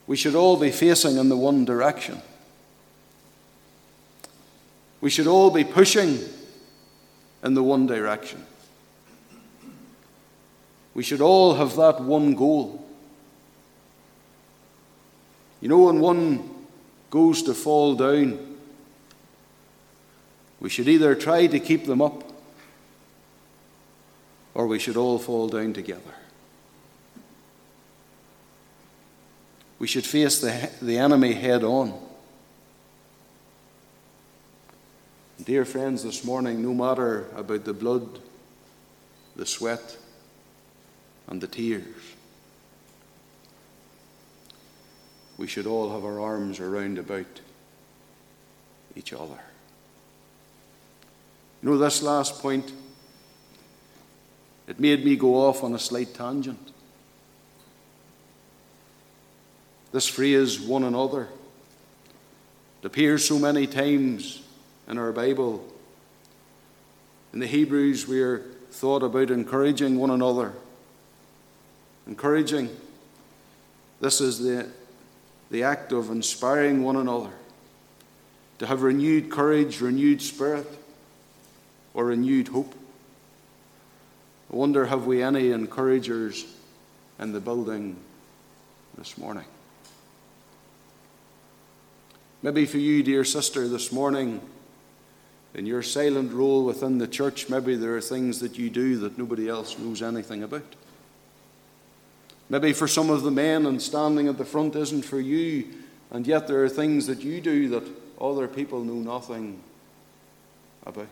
we 0.05 0.15
should 0.15 0.35
all 0.35 0.57
be 0.57 0.71
facing 0.71 1.17
in 1.17 1.29
the 1.29 1.37
one 1.37 1.65
direction. 1.65 2.21
We 5.01 5.09
should 5.09 5.27
all 5.27 5.51
be 5.51 5.63
pushing 5.63 6.19
in 7.43 7.53
the 7.53 7.63
one 7.63 7.85
direction. 7.87 8.45
We 10.93 11.03
should 11.03 11.21
all 11.21 11.53
have 11.55 11.75
that 11.75 12.01
one 12.01 12.33
goal. 12.33 12.83
You 15.61 15.69
know, 15.69 15.83
when 15.83 15.99
one 15.99 16.49
goes 17.09 17.43
to 17.43 17.53
fall 17.53 17.95
down, 17.95 18.57
we 20.59 20.69
should 20.69 20.87
either 20.87 21.13
try 21.15 21.47
to 21.47 21.59
keep 21.59 21.85
them 21.85 22.01
up 22.01 22.23
or 24.53 24.65
we 24.65 24.79
should 24.79 24.97
all 24.97 25.19
fall 25.19 25.47
down 25.47 25.73
together. 25.73 26.15
We 29.77 29.85
should 29.85 30.05
face 30.05 30.39
the, 30.39 30.71
the 30.81 30.97
enemy 30.97 31.33
head 31.33 31.63
on. 31.63 32.06
Dear 35.47 35.63
friends, 35.63 36.03
this 36.03 36.25
morning, 36.25 36.61
no 36.61 36.73
matter 36.73 37.27
about 37.33 37.63
the 37.63 37.71
blood, 37.71 38.19
the 39.37 39.45
sweat, 39.45 39.95
and 41.25 41.39
the 41.39 41.47
tears, 41.47 41.85
we 45.37 45.47
should 45.47 45.65
all 45.65 45.93
have 45.93 46.03
our 46.03 46.19
arms 46.19 46.59
around 46.59 46.97
about 46.97 47.39
each 48.93 49.13
other. 49.13 49.39
You 51.63 51.69
know, 51.69 51.77
this 51.77 52.03
last 52.03 52.41
point, 52.41 52.73
it 54.67 54.81
made 54.81 55.05
me 55.05 55.15
go 55.15 55.35
off 55.35 55.63
on 55.63 55.73
a 55.73 55.79
slight 55.79 56.13
tangent. 56.13 56.73
This 59.93 60.09
phrase, 60.09 60.59
one 60.59 60.83
another, 60.83 61.29
it 62.81 62.85
appears 62.85 63.23
so 63.23 63.39
many 63.39 63.65
times 63.65 64.41
in 64.87 64.97
our 64.97 65.11
Bible. 65.11 65.65
In 67.33 67.39
the 67.39 67.47
Hebrews, 67.47 68.07
we 68.07 68.21
are 68.21 68.39
thought 68.71 69.03
about 69.03 69.31
encouraging 69.31 69.97
one 69.97 70.09
another. 70.09 70.53
Encouraging. 72.07 72.69
This 73.99 74.21
is 74.21 74.39
the, 74.39 74.69
the 75.51 75.63
act 75.63 75.91
of 75.91 76.09
inspiring 76.09 76.83
one 76.83 76.95
another 76.95 77.31
to 78.59 78.65
have 78.65 78.81
renewed 78.81 79.29
courage, 79.29 79.81
renewed 79.81 80.21
spirit, 80.21 80.67
or 81.93 82.05
renewed 82.05 82.47
hope. 82.47 82.73
I 84.51 84.55
wonder, 84.55 84.85
have 84.85 85.05
we 85.05 85.21
any 85.21 85.51
encouragers 85.51 86.45
in 87.19 87.33
the 87.33 87.39
building 87.39 87.97
this 88.97 89.17
morning? 89.17 89.45
Maybe 92.41 92.65
for 92.65 92.77
you, 92.77 93.03
dear 93.03 93.25
sister, 93.25 93.67
this 93.67 93.91
morning, 93.91 94.41
in 95.53 95.65
your 95.65 95.81
silent 95.81 96.31
role 96.33 96.63
within 96.65 96.97
the 96.97 97.07
church, 97.07 97.49
maybe 97.49 97.75
there 97.75 97.95
are 97.95 98.01
things 98.01 98.39
that 98.39 98.57
you 98.57 98.69
do 98.69 98.97
that 98.99 99.17
nobody 99.17 99.49
else 99.49 99.77
knows 99.79 100.01
anything 100.01 100.43
about. 100.43 100.75
Maybe 102.49 102.73
for 102.73 102.87
some 102.87 103.09
of 103.09 103.23
the 103.23 103.31
men 103.31 103.65
and 103.65 103.81
standing 103.81 104.27
at 104.27 104.37
the 104.37 104.45
front 104.45 104.75
isn't 104.75 105.03
for 105.03 105.19
you, 105.19 105.67
and 106.11 106.25
yet 106.25 106.47
there 106.47 106.63
are 106.63 106.69
things 106.69 107.07
that 107.07 107.21
you 107.21 107.41
do 107.41 107.69
that 107.69 107.83
other 108.21 108.47
people 108.47 108.83
know 108.83 108.93
nothing 108.93 109.61
about. 110.85 111.07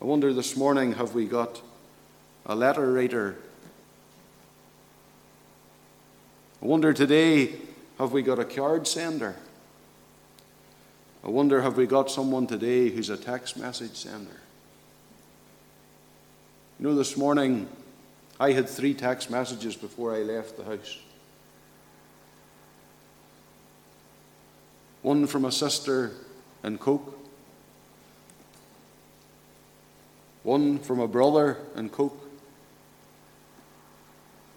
I 0.00 0.04
wonder 0.04 0.32
this 0.32 0.56
morning 0.56 0.94
have 0.94 1.14
we 1.14 1.26
got 1.26 1.60
a 2.46 2.54
letter 2.54 2.92
writer? 2.92 3.36
I 6.62 6.66
wonder 6.66 6.92
today 6.92 7.52
have 7.98 8.12
we 8.12 8.22
got 8.22 8.38
a 8.38 8.44
card 8.44 8.86
sender? 8.86 9.36
I 11.24 11.30
wonder 11.30 11.62
have 11.62 11.76
we 11.76 11.86
got 11.86 12.10
someone 12.10 12.46
today 12.46 12.90
who's 12.90 13.10
a 13.10 13.16
text 13.16 13.56
message 13.56 13.96
sender? 13.96 14.40
You 16.78 16.88
know, 16.88 16.94
this 16.94 17.16
morning 17.16 17.68
I 18.38 18.52
had 18.52 18.68
three 18.68 18.94
text 18.94 19.30
messages 19.30 19.74
before 19.74 20.14
I 20.14 20.18
left 20.18 20.56
the 20.56 20.64
house. 20.64 20.98
One 25.02 25.26
from 25.26 25.44
a 25.44 25.52
sister 25.52 26.12
in 26.62 26.78
Coagh, 26.78 27.14
one 30.44 30.78
from 30.78 31.00
a 31.00 31.08
brother 31.08 31.58
in 31.76 31.88
Coagh, 31.88 32.12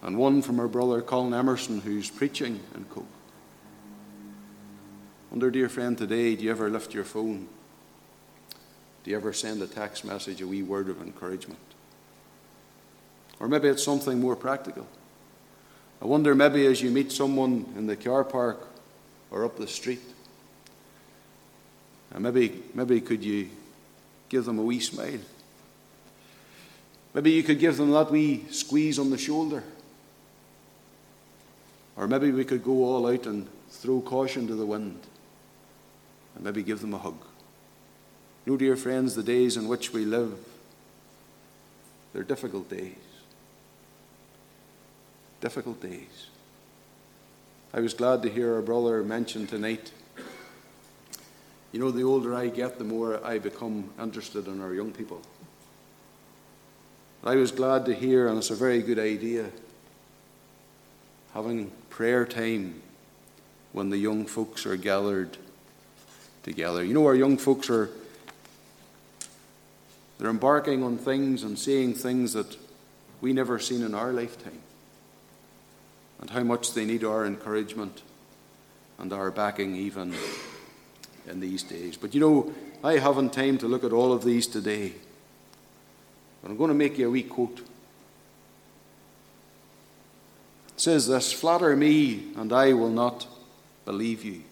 and 0.02 0.16
one 0.16 0.42
from 0.42 0.60
our 0.60 0.68
brother 0.68 1.00
Colin 1.02 1.34
Emerson, 1.34 1.80
who's 1.80 2.10
preaching 2.10 2.60
in 2.74 2.84
Coagh. 2.84 3.06
Wonder, 5.32 5.50
dear 5.50 5.70
friend, 5.70 5.96
today, 5.96 6.36
do 6.36 6.44
you 6.44 6.50
ever 6.50 6.68
lift 6.68 6.92
your 6.92 7.04
phone? 7.04 7.48
Do 9.02 9.10
you 9.10 9.16
ever 9.16 9.32
send 9.32 9.62
a 9.62 9.66
text 9.66 10.04
message, 10.04 10.42
a 10.42 10.46
wee 10.46 10.62
word 10.62 10.90
of 10.90 11.00
encouragement? 11.00 11.58
Or 13.40 13.48
maybe 13.48 13.68
it's 13.68 13.82
something 13.82 14.20
more 14.20 14.36
practical. 14.36 14.86
I 16.02 16.04
wonder, 16.04 16.34
maybe 16.34 16.66
as 16.66 16.82
you 16.82 16.90
meet 16.90 17.10
someone 17.10 17.64
in 17.78 17.86
the 17.86 17.96
car 17.96 18.24
park 18.24 18.68
or 19.30 19.46
up 19.46 19.56
the 19.56 19.66
street, 19.66 20.02
And 22.12 22.24
maybe, 22.24 22.62
maybe 22.74 23.00
could 23.00 23.24
you 23.24 23.48
give 24.28 24.44
them 24.44 24.58
a 24.58 24.62
wee 24.62 24.80
smile? 24.80 25.20
Maybe 27.14 27.30
you 27.30 27.42
could 27.42 27.58
give 27.58 27.78
them 27.78 27.90
that 27.92 28.10
wee 28.10 28.44
squeeze 28.50 28.98
on 28.98 29.08
the 29.08 29.16
shoulder. 29.16 29.64
Or 31.96 32.06
maybe 32.06 32.30
we 32.32 32.44
could 32.44 32.62
go 32.62 32.84
all 32.84 33.06
out 33.06 33.24
and 33.24 33.48
throw 33.70 34.02
caution 34.02 34.46
to 34.48 34.54
the 34.54 34.66
wind 34.66 35.00
and 36.34 36.44
maybe 36.44 36.62
give 36.62 36.80
them 36.80 36.94
a 36.94 36.98
hug. 36.98 37.16
Know, 38.44 38.56
dear 38.56 38.76
friends, 38.76 39.14
the 39.14 39.22
days 39.22 39.56
in 39.56 39.68
which 39.68 39.92
we 39.92 40.04
live, 40.04 40.34
they're 42.12 42.24
difficult 42.24 42.68
days. 42.68 42.96
Difficult 45.40 45.80
days. 45.80 46.26
I 47.72 47.80
was 47.80 47.94
glad 47.94 48.22
to 48.22 48.28
hear 48.28 48.54
our 48.54 48.62
brother 48.62 49.02
mention 49.02 49.46
tonight. 49.46 49.92
You 51.70 51.80
know, 51.80 51.90
the 51.90 52.02
older 52.02 52.34
I 52.34 52.48
get, 52.48 52.78
the 52.78 52.84
more 52.84 53.24
I 53.24 53.38
become 53.38 53.90
interested 54.00 54.46
in 54.46 54.60
our 54.60 54.74
young 54.74 54.92
people. 54.92 55.22
I 57.24 57.36
was 57.36 57.52
glad 57.52 57.86
to 57.86 57.94
hear, 57.94 58.26
and 58.26 58.36
it's 58.36 58.50
a 58.50 58.56
very 58.56 58.82
good 58.82 58.98
idea, 58.98 59.50
having 61.32 61.70
prayer 61.88 62.26
time 62.26 62.82
when 63.72 63.90
the 63.90 63.98
young 63.98 64.26
folks 64.26 64.66
are 64.66 64.76
gathered 64.76 65.38
together. 66.42 66.84
You 66.84 66.94
know, 66.94 67.06
our 67.06 67.14
young 67.14 67.36
folks 67.36 67.70
are 67.70 67.90
they're 70.18 70.30
embarking 70.30 70.84
on 70.84 70.98
things 70.98 71.42
and 71.42 71.58
seeing 71.58 71.94
things 71.94 72.32
that 72.34 72.56
we 73.20 73.32
never 73.32 73.58
seen 73.58 73.82
in 73.82 73.92
our 73.92 74.12
lifetime. 74.12 74.60
And 76.20 76.30
how 76.30 76.44
much 76.44 76.74
they 76.74 76.84
need 76.84 77.02
our 77.02 77.26
encouragement 77.26 78.02
and 79.00 79.12
our 79.12 79.32
backing 79.32 79.74
even 79.74 80.14
in 81.28 81.40
these 81.40 81.64
days. 81.64 81.96
But 81.96 82.14
you 82.14 82.20
know, 82.20 82.54
I 82.84 82.98
haven't 82.98 83.32
time 83.32 83.58
to 83.58 83.66
look 83.66 83.82
at 83.82 83.92
all 83.92 84.12
of 84.12 84.22
these 84.22 84.46
today. 84.46 84.92
But 86.40 86.52
I'm 86.52 86.56
going 86.56 86.68
to 86.68 86.74
make 86.74 86.98
you 86.98 87.08
a 87.08 87.10
wee 87.10 87.24
quote. 87.24 87.58
It 90.68 90.80
says 90.80 91.08
this 91.08 91.32
Flatter 91.32 91.74
me, 91.74 92.32
and 92.36 92.52
I 92.52 92.74
will 92.74 92.90
not 92.90 93.26
believe 93.84 94.24
you. 94.24 94.42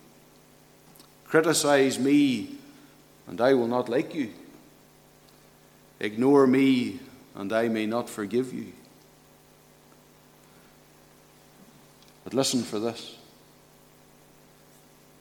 Criticize 1.30 1.96
me, 1.96 2.56
and 3.28 3.40
I 3.40 3.54
will 3.54 3.68
not 3.68 3.88
like 3.88 4.16
you. 4.16 4.32
Ignore 6.00 6.48
me, 6.48 6.98
and 7.36 7.52
I 7.52 7.68
may 7.68 7.86
not 7.86 8.10
forgive 8.10 8.52
you. 8.52 8.72
But 12.24 12.34
listen 12.34 12.64
for 12.64 12.80
this. 12.80 13.16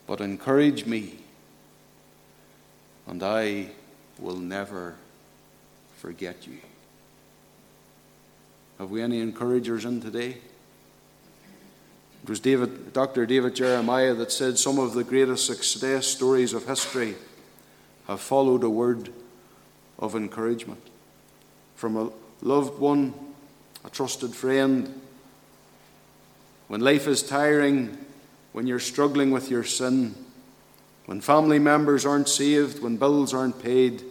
But 0.08 0.20
encourage 0.20 0.88
me, 0.88 1.20
and 3.06 3.22
I 3.22 3.68
will 4.18 4.38
never 4.38 4.96
forget 5.98 6.48
you. 6.48 6.58
Have 8.80 8.90
we 8.90 9.04
any 9.04 9.20
encouragers 9.20 9.86
in 9.86 10.02
today? 10.02 10.38
It 12.24 12.30
was 12.30 12.40
David, 12.40 12.94
Dr. 12.94 13.26
David 13.26 13.56
Jeremiah 13.56 14.14
that 14.16 14.32
said 14.32 14.58
some 14.58 14.78
of 14.78 14.94
the 14.94 15.04
greatest 15.04 15.46
success 15.46 16.06
stories 16.06 16.54
of 16.54 16.66
history 16.66 17.16
have 18.08 18.20
followed 18.20 18.64
a 18.64 18.70
word 18.70 19.12
of 19.98 20.16
encouragement 20.16 20.82
from 21.76 21.96
a 21.96 22.12
loved 22.42 22.80
one, 22.80 23.14
a 23.86 23.90
trusted 23.90 24.34
friend. 24.34 25.02
When 26.68 26.82
life 26.82 27.08
is 27.08 27.24
tiring, 27.24 27.98
when 28.52 28.68
you're 28.68 28.80
struggling 28.80 29.32
with 29.32 29.50
your 29.50 29.64
sin, 29.64 30.16
when 31.06 31.22
family 31.22 31.58
members 31.58 32.06
aren't 32.06 32.30
saved, 32.30 32.82
when 32.82 32.98
bills 32.98 33.34
aren't 33.34 33.64
paid, 33.64 34.04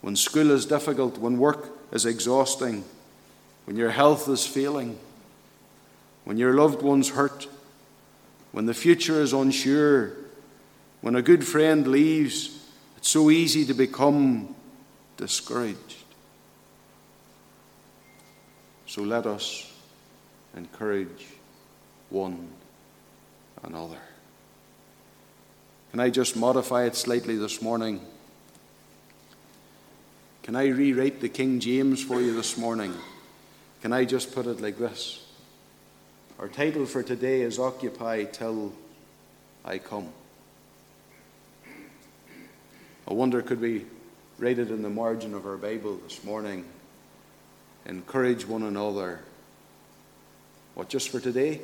when 0.00 0.16
school 0.16 0.50
is 0.50 0.66
difficult, 0.66 1.18
when 1.18 1.38
work 1.38 1.68
is 1.92 2.06
exhausting, 2.06 2.84
when 3.66 3.76
your 3.76 3.90
health 3.90 4.28
is 4.28 4.46
failing, 4.46 4.98
when 6.28 6.36
your 6.36 6.52
loved 6.52 6.82
ones 6.82 7.08
hurt, 7.08 7.48
when 8.52 8.66
the 8.66 8.74
future 8.74 9.22
is 9.22 9.32
unsure, 9.32 10.12
when 11.00 11.16
a 11.16 11.22
good 11.22 11.42
friend 11.42 11.86
leaves, 11.86 12.68
it's 12.98 13.08
so 13.08 13.30
easy 13.30 13.64
to 13.64 13.72
become 13.72 14.54
discouraged. 15.16 15.96
So 18.86 19.00
let 19.00 19.24
us 19.24 19.72
encourage 20.54 21.28
one 22.10 22.50
another. 23.64 24.02
Can 25.92 26.00
I 26.00 26.10
just 26.10 26.36
modify 26.36 26.84
it 26.84 26.94
slightly 26.94 27.36
this 27.36 27.62
morning? 27.62 28.02
Can 30.42 30.56
I 30.56 30.66
rewrite 30.66 31.22
the 31.22 31.30
King 31.30 31.58
James 31.58 32.04
for 32.04 32.20
you 32.20 32.34
this 32.34 32.58
morning? 32.58 32.92
Can 33.80 33.94
I 33.94 34.04
just 34.04 34.34
put 34.34 34.44
it 34.44 34.60
like 34.60 34.76
this? 34.76 35.24
Our 36.38 36.46
title 36.46 36.86
for 36.86 37.02
today 37.02 37.40
is 37.40 37.58
Occupy 37.58 38.22
Till 38.26 38.72
I 39.64 39.78
Come. 39.78 40.08
I 43.08 43.12
wonder, 43.12 43.42
could 43.42 43.60
we 43.60 43.86
write 44.38 44.60
it 44.60 44.70
in 44.70 44.82
the 44.82 44.88
margin 44.88 45.34
of 45.34 45.46
our 45.46 45.56
Bible 45.56 45.96
this 45.96 46.22
morning? 46.22 46.64
Encourage 47.86 48.46
one 48.46 48.62
another. 48.62 49.18
What, 50.76 50.88
just 50.88 51.08
for 51.08 51.18
today? 51.18 51.60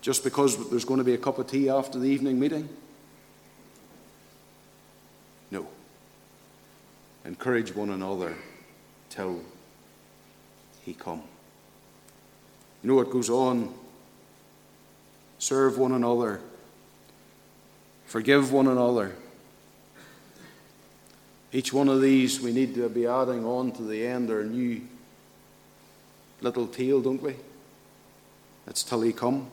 Just 0.00 0.24
because 0.24 0.70
there's 0.70 0.84
going 0.84 0.98
to 0.98 1.04
be 1.04 1.14
a 1.14 1.18
cup 1.18 1.38
of 1.38 1.46
tea 1.46 1.68
after 1.68 2.00
the 2.00 2.08
evening 2.08 2.40
meeting? 2.40 2.68
No. 5.52 5.68
Encourage 7.24 7.72
one 7.72 7.90
another 7.90 8.34
till 9.10 9.42
he 10.84 10.92
come. 10.92 11.22
You 12.84 12.90
know 12.90 12.96
what 12.96 13.08
goes 13.08 13.30
on? 13.30 13.72
Serve 15.38 15.78
one 15.78 15.92
another. 15.92 16.42
Forgive 18.04 18.52
one 18.52 18.66
another. 18.66 19.16
Each 21.50 21.72
one 21.72 21.88
of 21.88 22.02
these 22.02 22.42
we 22.42 22.52
need 22.52 22.74
to 22.74 22.86
be 22.90 23.06
adding 23.06 23.46
on 23.46 23.72
to 23.72 23.82
the 23.82 24.06
end 24.06 24.30
our 24.30 24.44
new 24.44 24.82
little 26.42 26.66
tale, 26.66 27.00
don't 27.00 27.22
we? 27.22 27.36
It's 28.66 28.82
till 28.82 29.00
he 29.00 29.14
come. 29.14 29.46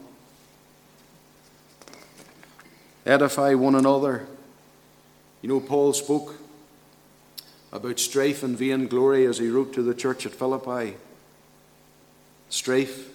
Edify 3.05 3.53
one 3.53 3.75
another. 3.75 4.27
You 5.41 5.47
know, 5.47 5.61
Paul 5.61 5.93
spoke 5.93 6.35
about 7.71 7.97
strife 7.97 8.43
and 8.43 8.57
vain 8.57 8.87
glory 8.87 9.25
as 9.25 9.37
he 9.37 9.47
wrote 9.47 9.71
to 9.75 9.81
the 9.81 9.95
church 9.95 10.25
at 10.25 10.33
Philippi. 10.33 10.97
Strife, 12.49 13.07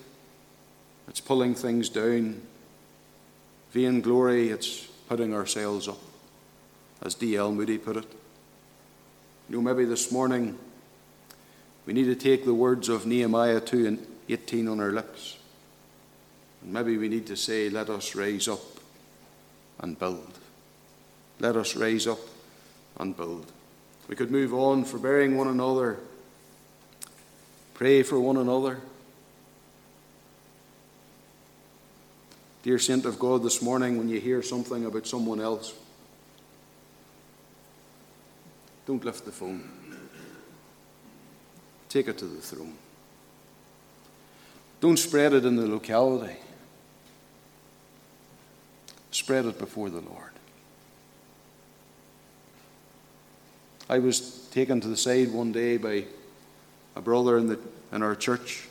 it's 1.08 1.20
pulling 1.20 1.54
things 1.54 1.88
down. 1.88 2.42
Vain 3.72 4.00
glory, 4.00 4.48
it's 4.48 4.86
putting 5.08 5.34
ourselves 5.34 5.88
up, 5.88 6.00
as 7.02 7.14
D.L. 7.14 7.52
Moody 7.52 7.78
put 7.78 7.96
it. 7.96 8.06
You 9.48 9.56
know, 9.56 9.62
maybe 9.62 9.84
this 9.84 10.10
morning 10.10 10.58
we 11.84 11.92
need 11.92 12.04
to 12.04 12.16
take 12.16 12.44
the 12.44 12.54
words 12.54 12.88
of 12.88 13.06
Nehemiah 13.06 13.60
2 13.60 13.86
and 13.86 14.06
18 14.28 14.66
on 14.66 14.80
our 14.80 14.90
lips. 14.90 15.36
And 16.62 16.72
maybe 16.72 16.96
we 16.96 17.08
need 17.08 17.26
to 17.26 17.36
say, 17.36 17.70
Let 17.70 17.90
us 17.90 18.14
raise 18.14 18.48
up 18.48 18.60
and 19.78 19.98
build. 19.98 20.32
Let 21.38 21.56
us 21.56 21.76
raise 21.76 22.06
up 22.06 22.18
and 22.98 23.16
build. 23.16 23.52
We 24.08 24.16
could 24.16 24.30
move 24.30 24.54
on, 24.54 24.84
forbearing 24.84 25.36
one 25.36 25.48
another, 25.48 25.98
pray 27.74 28.02
for 28.02 28.18
one 28.18 28.36
another. 28.36 28.80
Dear 32.66 32.80
saint 32.80 33.06
of 33.06 33.16
God, 33.20 33.44
this 33.44 33.62
morning 33.62 33.96
when 33.96 34.08
you 34.08 34.18
hear 34.18 34.42
something 34.42 34.86
about 34.86 35.06
someone 35.06 35.40
else, 35.40 35.72
don't 38.88 39.04
lift 39.04 39.24
the 39.24 39.30
phone. 39.30 39.70
Take 41.88 42.08
it 42.08 42.18
to 42.18 42.24
the 42.24 42.40
throne. 42.40 42.74
Don't 44.80 44.96
spread 44.96 45.32
it 45.32 45.44
in 45.44 45.54
the 45.54 45.68
locality. 45.68 46.34
Spread 49.12 49.46
it 49.46 49.60
before 49.60 49.88
the 49.88 50.00
Lord. 50.00 50.32
I 53.88 54.00
was 54.00 54.48
taken 54.50 54.80
to 54.80 54.88
the 54.88 54.96
side 54.96 55.30
one 55.30 55.52
day 55.52 55.76
by 55.76 56.06
a 56.96 57.00
brother 57.00 57.38
in, 57.38 57.46
the, 57.46 57.60
in 57.92 58.02
our 58.02 58.16
church, 58.16 58.66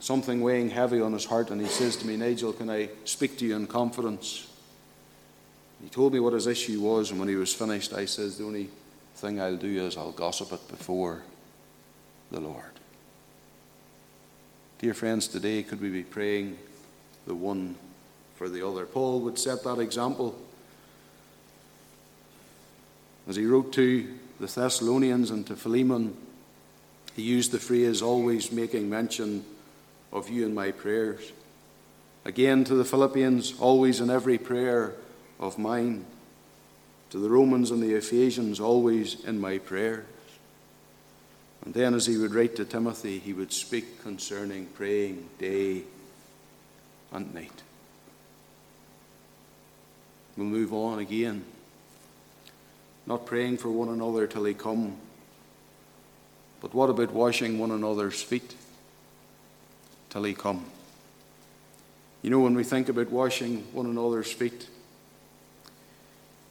something 0.00 0.40
weighing 0.40 0.70
heavy 0.70 1.00
on 1.00 1.12
his 1.12 1.26
heart, 1.26 1.50
and 1.50 1.60
he 1.60 1.68
says 1.68 1.96
to 1.96 2.06
me, 2.06 2.16
Nigel, 2.16 2.52
can 2.52 2.68
I 2.68 2.88
speak 3.04 3.38
to 3.38 3.46
you 3.46 3.54
in 3.54 3.66
confidence? 3.66 4.48
He 5.82 5.88
told 5.88 6.12
me 6.12 6.20
what 6.20 6.32
his 6.32 6.46
issue 6.46 6.80
was, 6.80 7.10
and 7.10 7.20
when 7.20 7.28
he 7.28 7.36
was 7.36 7.54
finished, 7.54 7.92
I 7.92 8.06
says, 8.06 8.36
The 8.36 8.44
only 8.44 8.70
thing 9.14 9.40
I'll 9.40 9.56
do 9.56 9.86
is 9.86 9.96
I'll 9.96 10.12
gossip 10.12 10.52
it 10.52 10.68
before 10.68 11.22
the 12.30 12.40
Lord. 12.40 12.64
Dear 14.78 14.94
friends, 14.94 15.28
today 15.28 15.62
could 15.62 15.80
we 15.80 15.90
be 15.90 16.02
praying 16.02 16.58
the 17.26 17.34
one 17.34 17.76
for 18.36 18.48
the 18.48 18.66
other. 18.66 18.86
Paul 18.86 19.20
would 19.20 19.38
set 19.38 19.62
that 19.64 19.78
example. 19.78 20.34
As 23.28 23.36
he 23.36 23.44
wrote 23.44 23.72
to 23.74 24.08
the 24.40 24.46
Thessalonians 24.46 25.30
and 25.30 25.46
to 25.46 25.56
Philemon, 25.56 26.16
he 27.14 27.22
used 27.22 27.52
the 27.52 27.58
phrase, 27.58 28.00
always 28.00 28.50
making 28.50 28.88
mention 28.88 29.44
of 30.12 30.28
you 30.28 30.44
in 30.46 30.54
my 30.54 30.70
prayers. 30.70 31.32
Again 32.24 32.64
to 32.64 32.74
the 32.74 32.84
Philippians, 32.84 33.58
always 33.58 34.00
in 34.00 34.10
every 34.10 34.38
prayer 34.38 34.94
of 35.38 35.58
mine. 35.58 36.04
To 37.10 37.18
the 37.18 37.30
Romans 37.30 37.70
and 37.70 37.82
the 37.82 37.94
Ephesians, 37.94 38.60
always 38.60 39.24
in 39.24 39.40
my 39.40 39.58
prayers. 39.58 40.04
And 41.64 41.74
then, 41.74 41.94
as 41.94 42.06
he 42.06 42.16
would 42.16 42.34
write 42.34 42.56
to 42.56 42.64
Timothy, 42.64 43.18
he 43.18 43.32
would 43.32 43.52
speak 43.52 44.02
concerning 44.02 44.66
praying 44.66 45.28
day 45.38 45.82
and 47.12 47.34
night. 47.34 47.62
We'll 50.36 50.46
move 50.46 50.72
on 50.72 50.98
again. 50.98 51.44
Not 53.06 53.26
praying 53.26 53.58
for 53.58 53.70
one 53.70 53.88
another 53.88 54.26
till 54.26 54.44
he 54.44 54.54
come. 54.54 54.96
But 56.60 56.74
what 56.74 56.90
about 56.90 57.12
washing 57.12 57.58
one 57.58 57.70
another's 57.70 58.22
feet 58.22 58.54
till 60.10 60.24
he 60.24 60.34
come? 60.34 60.64
You 62.22 62.30
know, 62.30 62.40
when 62.40 62.54
we 62.54 62.64
think 62.64 62.88
about 62.88 63.10
washing 63.10 63.64
one 63.72 63.86
another's 63.86 64.30
feet, 64.30 64.68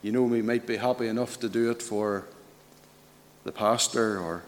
you 0.01 0.11
know, 0.11 0.23
we 0.23 0.41
might 0.41 0.65
be 0.65 0.77
happy 0.77 1.07
enough 1.07 1.39
to 1.41 1.49
do 1.49 1.69
it 1.69 1.81
for 1.81 2.25
the 3.43 3.51
pastor 3.51 4.19
or 4.19 4.43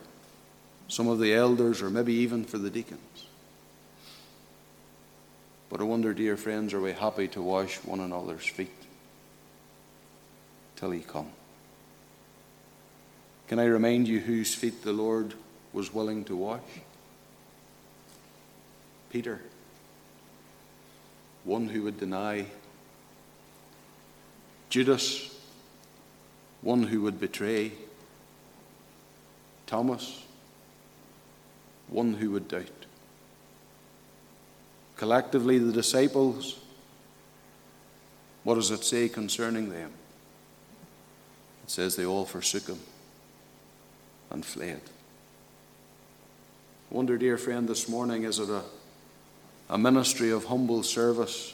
some 0.88 1.08
of 1.08 1.20
the 1.20 1.34
elders 1.34 1.82
or 1.82 1.90
maybe 1.90 2.14
even 2.14 2.44
for 2.44 2.58
the 2.58 2.70
deacons. 2.70 3.28
But 5.70 5.80
I 5.80 5.84
wonder, 5.84 6.14
dear 6.14 6.36
friends, 6.36 6.74
are 6.74 6.82
we 6.82 6.92
happy 6.92 7.28
to 7.30 7.42
wash 7.42 7.78
one 7.78 8.00
another's 8.00 8.46
feet 8.46 8.72
till 10.76 10.92
he 10.92 11.00
come? 11.00 11.30
Can 13.48 13.60
I 13.60 13.66
remind 13.66 14.08
you 14.08 14.20
whose 14.20 14.54
feet 14.54 14.84
the 14.84 14.94
Lord 14.94 15.34
was 15.72 15.94
willing 15.94 16.26
to 16.26 16.36
wash? 16.36 16.62
Peter 19.12 19.42
one 21.44 21.68
who 21.68 21.84
would 21.84 22.00
deny, 22.00 22.46
Judas, 24.70 25.36
one 26.62 26.84
who 26.84 27.02
would 27.02 27.20
betray, 27.20 27.72
Thomas, 29.66 30.24
one 31.88 32.14
who 32.14 32.32
would 32.32 32.48
doubt. 32.48 32.86
Collectively, 34.98 35.58
the 35.58 35.72
disciples, 35.72 36.60
what 38.44 38.56
does 38.56 38.70
it 38.70 38.84
say 38.84 39.10
concerning 39.10 39.70
them? 39.70 39.92
It 41.64 41.72
says 41.72 41.96
they 41.96 42.06
all 42.06 42.26
forsook 42.26 42.68
him 42.68 42.80
and 44.30 44.46
fled. 44.46 44.82
I 46.92 46.94
wonder, 46.94 47.18
dear 47.18 47.38
friend, 47.38 47.68
this 47.68 47.90
morning, 47.90 48.24
is 48.24 48.38
it 48.38 48.50
a 48.50 48.64
a 49.72 49.78
ministry 49.78 50.30
of 50.30 50.46
humble 50.46 50.84
service 50.84 51.54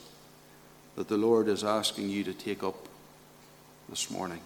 that 0.96 1.08
the 1.08 1.18
Lord 1.18 1.48
is 1.48 1.64
asking 1.64 2.10
you 2.10 2.24
to 2.24 2.34
take 2.34 2.64
up 2.64 2.88
this 3.88 4.10
morning. 4.10 4.42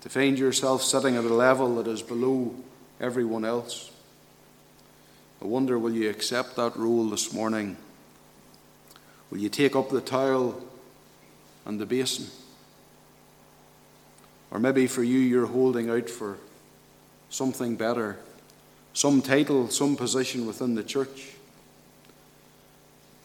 To 0.00 0.08
find 0.08 0.38
yourself 0.38 0.82
sitting 0.82 1.16
at 1.16 1.24
a 1.24 1.34
level 1.34 1.76
that 1.76 1.86
is 1.86 2.00
below 2.00 2.54
everyone 3.02 3.44
else. 3.44 3.90
I 5.42 5.44
wonder, 5.44 5.78
will 5.78 5.92
you 5.92 6.08
accept 6.08 6.56
that 6.56 6.74
role 6.74 7.04
this 7.10 7.34
morning? 7.34 7.76
Will 9.30 9.38
you 9.38 9.50
take 9.50 9.76
up 9.76 9.90
the 9.90 10.00
towel 10.00 10.58
and 11.66 11.78
the 11.78 11.84
basin? 11.84 12.28
Or 14.50 14.58
maybe 14.58 14.86
for 14.86 15.02
you, 15.02 15.18
you're 15.18 15.46
holding 15.46 15.90
out 15.90 16.08
for 16.08 16.38
something 17.28 17.76
better, 17.76 18.16
some 18.94 19.20
title, 19.20 19.68
some 19.68 19.96
position 19.96 20.46
within 20.46 20.74
the 20.74 20.82
church. 20.82 21.34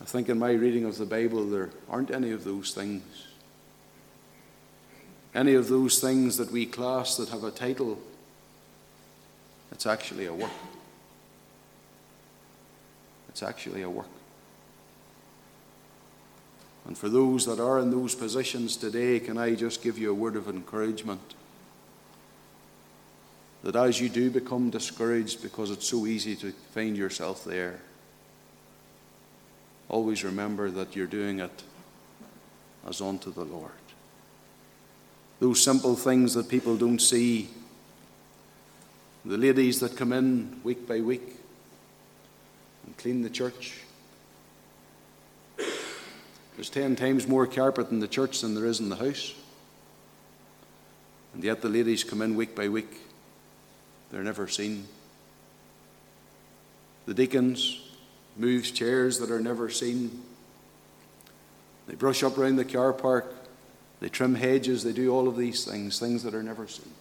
I 0.04 0.06
think 0.06 0.28
in 0.28 0.38
my 0.38 0.52
reading 0.52 0.84
of 0.84 0.98
the 0.98 1.06
Bible, 1.06 1.46
there 1.46 1.70
aren't 1.90 2.12
any 2.12 2.32
of 2.32 2.44
those 2.44 2.74
things. 2.74 3.04
Any 5.34 5.54
of 5.54 5.70
those 5.70 6.00
things 6.00 6.36
that 6.36 6.52
we 6.52 6.66
class 6.66 7.16
that 7.16 7.30
have 7.30 7.46
a 7.46 7.52
title, 7.52 7.98
it's 9.72 9.88
actually 9.88 10.26
a 10.26 10.34
work. 10.34 10.52
It's 13.30 13.42
actually 13.42 13.82
a 13.82 13.90
work. 13.90 14.10
And 16.86 16.98
for 16.98 17.08
those 17.08 17.46
that 17.46 17.62
are 17.62 17.80
in 17.80 17.90
those 17.90 18.14
positions 18.14 18.76
today, 18.76 19.22
can 19.22 19.38
I 19.38 19.56
just 19.56 19.82
give 19.82 19.98
you 19.98 20.12
a 20.12 20.14
word 20.14 20.36
of 20.36 20.50
encouragement? 20.50 21.34
That 23.64 23.78
as 23.78 24.02
you 24.02 24.10
do 24.10 24.30
become 24.30 24.70
discouraged 24.70 25.42
because 25.42 25.72
it's 25.72 25.88
so 25.88 26.06
easy 26.06 26.36
to 26.36 26.52
find 26.74 26.98
yourself 26.98 27.46
there, 27.46 27.80
always 29.94 30.24
remember 30.24 30.72
that 30.72 30.96
you're 30.96 31.06
doing 31.06 31.40
it 31.40 31.64
as 32.88 33.00
unto 33.00 33.32
the 33.32 33.46
Lord. 33.46 33.72
Those 35.40 35.62
simple 35.62 35.96
things 35.96 36.34
that 36.34 36.50
people 36.50 36.76
don't 36.76 37.00
see, 37.00 37.50
the 39.24 39.38
ladies 39.38 39.80
that 39.82 39.96
come 39.96 40.12
in 40.12 40.60
week 40.64 40.88
by 40.88 41.00
week 41.00 41.36
and 42.88 42.98
clean 42.98 43.22
the 43.22 43.30
church. 43.30 43.82
There's 45.58 46.72
ten 46.72 46.96
times 46.96 47.28
more 47.28 47.46
carpet 47.46 47.92
in 47.92 48.00
the 48.00 48.08
church 48.08 48.42
than 48.42 48.56
there 48.56 48.66
is 48.66 48.80
in 48.80 48.90
the 48.90 48.96
house. 48.96 49.36
And 51.36 51.44
yet 51.44 51.62
the 51.62 51.70
ladies 51.70 52.04
come 52.04 52.24
in 52.24 52.36
week 52.36 52.56
by 52.56 52.68
week. 52.68 52.98
They're 54.12 54.24
never 54.24 54.48
seen. 54.48 54.88
The 57.06 57.14
deacons, 57.14 57.82
moves 58.36 58.72
chairs 58.72 59.20
that 59.20 59.32
are 59.32 59.40
never 59.40 59.70
seen. 59.70 60.22
They 61.88 61.96
brush 61.96 62.24
up 62.24 62.38
around 62.38 62.56
the 62.56 62.66
car 62.66 62.94
park. 62.94 63.34
They 64.00 64.10
trim 64.10 64.36
hedges. 64.36 64.84
They 64.84 64.94
do 64.94 65.14
all 65.14 65.28
of 65.28 65.38
these 65.38 65.66
things, 65.66 66.00
things 66.00 66.24
that 66.24 66.34
are 66.34 66.44
never 66.44 66.68
seen. 66.68 66.92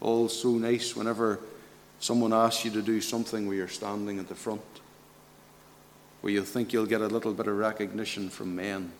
All 0.00 0.28
so 0.28 0.52
nice 0.52 0.96
whenever 0.96 1.40
someone 1.98 2.32
asks 2.32 2.64
you 2.64 2.70
to 2.72 2.82
do 2.82 3.00
something 3.00 3.46
where 3.46 3.56
you're 3.56 3.68
standing 3.68 4.18
at 4.18 4.28
the 4.28 4.34
front, 4.34 4.62
where 6.22 6.32
you 6.32 6.42
think 6.42 6.72
you'll 6.72 6.86
get 6.86 7.02
a 7.02 7.06
little 7.06 7.34
bit 7.34 7.46
of 7.46 7.56
recognition 7.56 8.30
from 8.30 8.56
men. 8.56 8.92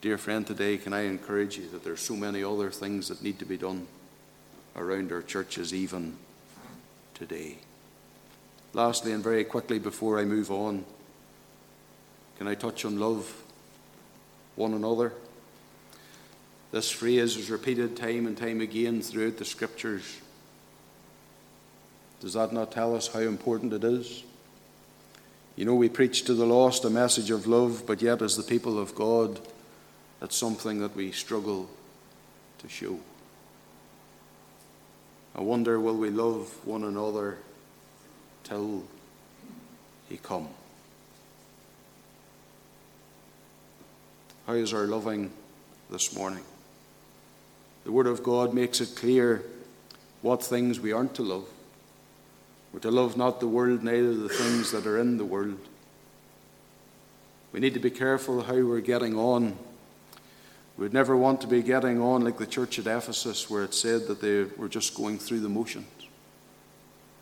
Dear 0.00 0.16
friend, 0.16 0.46
today, 0.46 0.78
can 0.78 0.94
I 0.94 1.02
encourage 1.02 1.58
you 1.58 1.68
that 1.70 1.84
there's 1.84 2.00
so 2.00 2.16
many 2.16 2.42
other 2.42 2.70
things 2.70 3.08
that 3.08 3.22
need 3.22 3.38
to 3.40 3.44
be 3.44 3.58
done 3.58 3.86
around 4.74 5.12
our 5.12 5.20
churches, 5.20 5.74
even 5.74 6.16
today. 7.20 7.58
Lastly, 8.72 9.12
and 9.12 9.22
very 9.22 9.44
quickly 9.44 9.78
before 9.78 10.18
I 10.18 10.24
move 10.24 10.50
on, 10.50 10.86
can 12.38 12.48
I 12.48 12.54
touch 12.54 12.86
on 12.86 12.98
love 12.98 13.42
one 14.56 14.72
another? 14.72 15.12
This 16.72 16.90
phrase 16.90 17.36
is 17.36 17.50
repeated 17.50 17.94
time 17.94 18.26
and 18.26 18.38
time 18.38 18.62
again 18.62 19.02
throughout 19.02 19.36
the 19.36 19.44
scriptures. 19.44 20.18
Does 22.20 22.32
that 22.32 22.54
not 22.54 22.72
tell 22.72 22.96
us 22.96 23.08
how 23.08 23.20
important 23.20 23.74
it 23.74 23.84
is? 23.84 24.24
You 25.56 25.66
know, 25.66 25.74
we 25.74 25.90
preach 25.90 26.24
to 26.24 26.32
the 26.32 26.46
lost 26.46 26.86
a 26.86 26.90
message 26.90 27.30
of 27.30 27.46
love, 27.46 27.82
but 27.86 28.00
yet, 28.00 28.22
as 28.22 28.38
the 28.38 28.42
people 28.42 28.78
of 28.78 28.94
God, 28.94 29.40
it's 30.22 30.36
something 30.36 30.80
that 30.80 30.96
we 30.96 31.12
struggle 31.12 31.68
to 32.60 32.68
show. 32.68 32.98
I 35.34 35.42
wonder, 35.42 35.78
will 35.78 35.96
we 35.96 36.10
love 36.10 36.54
one 36.66 36.84
another 36.84 37.38
till 38.44 38.84
he 40.08 40.16
come? 40.16 40.48
How 44.46 44.54
is 44.54 44.74
our 44.74 44.86
loving 44.86 45.30
this 45.90 46.16
morning? 46.16 46.42
The 47.84 47.92
Word 47.92 48.08
of 48.08 48.22
God 48.22 48.52
makes 48.52 48.80
it 48.80 48.96
clear 48.96 49.44
what 50.22 50.42
things 50.42 50.80
we 50.80 50.92
aren't 50.92 51.14
to 51.14 51.22
love. 51.22 51.46
We're 52.72 52.80
to 52.80 52.90
love 52.90 53.16
not 53.16 53.40
the 53.40 53.48
world, 53.48 53.82
neither 53.82 54.14
the 54.14 54.28
things 54.28 54.72
that 54.72 54.86
are 54.86 54.98
in 54.98 55.18
the 55.18 55.24
world. 55.24 55.58
We 57.52 57.60
need 57.60 57.74
to 57.74 57.80
be 57.80 57.90
careful 57.90 58.42
how 58.42 58.54
we're 58.54 58.80
getting 58.80 59.16
on 59.16 59.56
We'd 60.80 60.94
never 60.94 61.14
want 61.14 61.42
to 61.42 61.46
be 61.46 61.62
getting 61.62 62.00
on 62.00 62.24
like 62.24 62.38
the 62.38 62.46
church 62.46 62.78
at 62.78 62.86
Ephesus, 62.86 63.50
where 63.50 63.64
it 63.64 63.74
said 63.74 64.06
that 64.06 64.22
they 64.22 64.44
were 64.44 64.66
just 64.66 64.94
going 64.94 65.18
through 65.18 65.40
the 65.40 65.48
motions, 65.50 65.86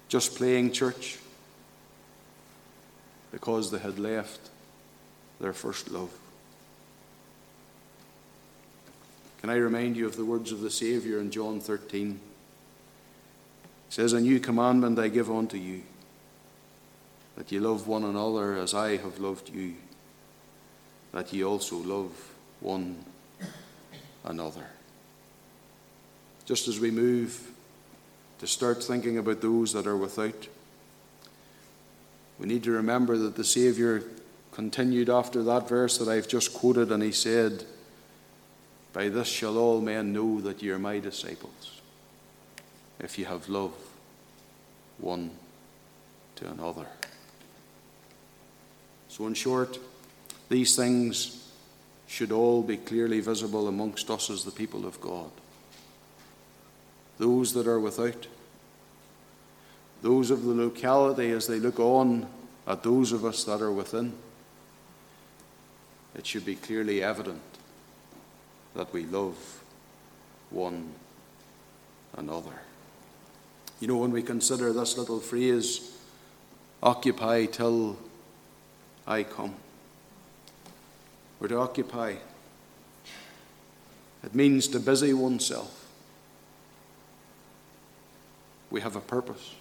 just 0.06 0.36
playing 0.36 0.70
church, 0.70 1.18
because 3.32 3.72
they 3.72 3.80
had 3.80 3.98
left 3.98 4.50
their 5.40 5.52
first 5.52 5.90
love. 5.90 6.16
Can 9.40 9.50
I 9.50 9.56
remind 9.56 9.96
you 9.96 10.06
of 10.06 10.14
the 10.14 10.24
words 10.24 10.52
of 10.52 10.60
the 10.60 10.70
Saviour 10.70 11.20
in 11.20 11.32
John 11.32 11.58
13? 11.58 12.12
It 12.12 12.18
says, 13.92 14.12
A 14.12 14.20
new 14.20 14.38
commandment 14.38 15.00
I 15.00 15.08
give 15.08 15.32
unto 15.32 15.56
you, 15.56 15.82
that 17.34 17.50
ye 17.50 17.58
love 17.58 17.88
one 17.88 18.04
another 18.04 18.56
as 18.56 18.72
I 18.72 18.98
have 18.98 19.18
loved 19.18 19.48
you, 19.48 19.74
that 21.10 21.32
ye 21.32 21.42
also 21.42 21.78
love 21.78 22.12
one 22.60 23.04
another. 24.28 24.66
Just 26.44 26.68
as 26.68 26.78
we 26.78 26.90
move 26.90 27.50
to 28.38 28.46
start 28.46 28.82
thinking 28.84 29.18
about 29.18 29.40
those 29.40 29.72
that 29.72 29.86
are 29.86 29.96
without, 29.96 30.46
we 32.38 32.46
need 32.46 32.62
to 32.64 32.70
remember 32.70 33.16
that 33.18 33.34
the 33.34 33.44
Saviour 33.44 34.02
continued 34.52 35.10
after 35.10 35.42
that 35.42 35.68
verse 35.68 35.98
that 35.98 36.08
I've 36.08 36.28
just 36.28 36.54
quoted, 36.54 36.92
and 36.92 37.02
he 37.02 37.10
said, 37.10 37.64
By 38.92 39.08
this 39.08 39.28
shall 39.28 39.58
all 39.58 39.80
men 39.80 40.12
know 40.12 40.40
that 40.42 40.62
ye 40.62 40.70
are 40.70 40.78
my 40.78 41.00
disciples, 41.00 41.80
if 43.00 43.18
ye 43.18 43.24
have 43.24 43.48
love 43.48 43.72
one 44.98 45.30
to 46.36 46.48
another. 46.48 46.86
So, 49.08 49.26
in 49.26 49.34
short, 49.34 49.78
these 50.48 50.76
things 50.76 51.47
should 52.08 52.32
all 52.32 52.62
be 52.62 52.78
clearly 52.78 53.20
visible 53.20 53.68
amongst 53.68 54.10
us 54.10 54.30
as 54.30 54.42
the 54.42 54.50
people 54.50 54.86
of 54.86 55.00
God. 55.00 55.30
Those 57.18 57.52
that 57.52 57.66
are 57.66 57.78
without, 57.78 58.26
those 60.00 60.30
of 60.30 60.42
the 60.42 60.54
locality 60.54 61.30
as 61.30 61.46
they 61.46 61.58
look 61.60 61.78
on 61.78 62.26
at 62.66 62.82
those 62.82 63.12
of 63.12 63.26
us 63.26 63.44
that 63.44 63.60
are 63.60 63.70
within, 63.70 64.14
it 66.16 66.26
should 66.26 66.46
be 66.46 66.56
clearly 66.56 67.02
evident 67.02 67.42
that 68.74 68.92
we 68.92 69.04
love 69.04 69.62
one 70.48 70.88
another. 72.16 72.62
You 73.80 73.88
know, 73.88 73.98
when 73.98 74.12
we 74.12 74.22
consider 74.22 74.72
this 74.72 74.96
little 74.96 75.20
phrase, 75.20 75.94
occupy 76.82 77.44
till 77.46 77.98
I 79.06 79.24
come. 79.24 79.54
We're 81.40 81.48
to 81.48 81.58
occupy. 81.58 82.14
It 84.24 84.34
means 84.34 84.66
to 84.68 84.80
busy 84.80 85.12
oneself. 85.12 85.86
We 88.70 88.80
have 88.80 88.96
a 88.96 89.00
purpose. 89.00 89.54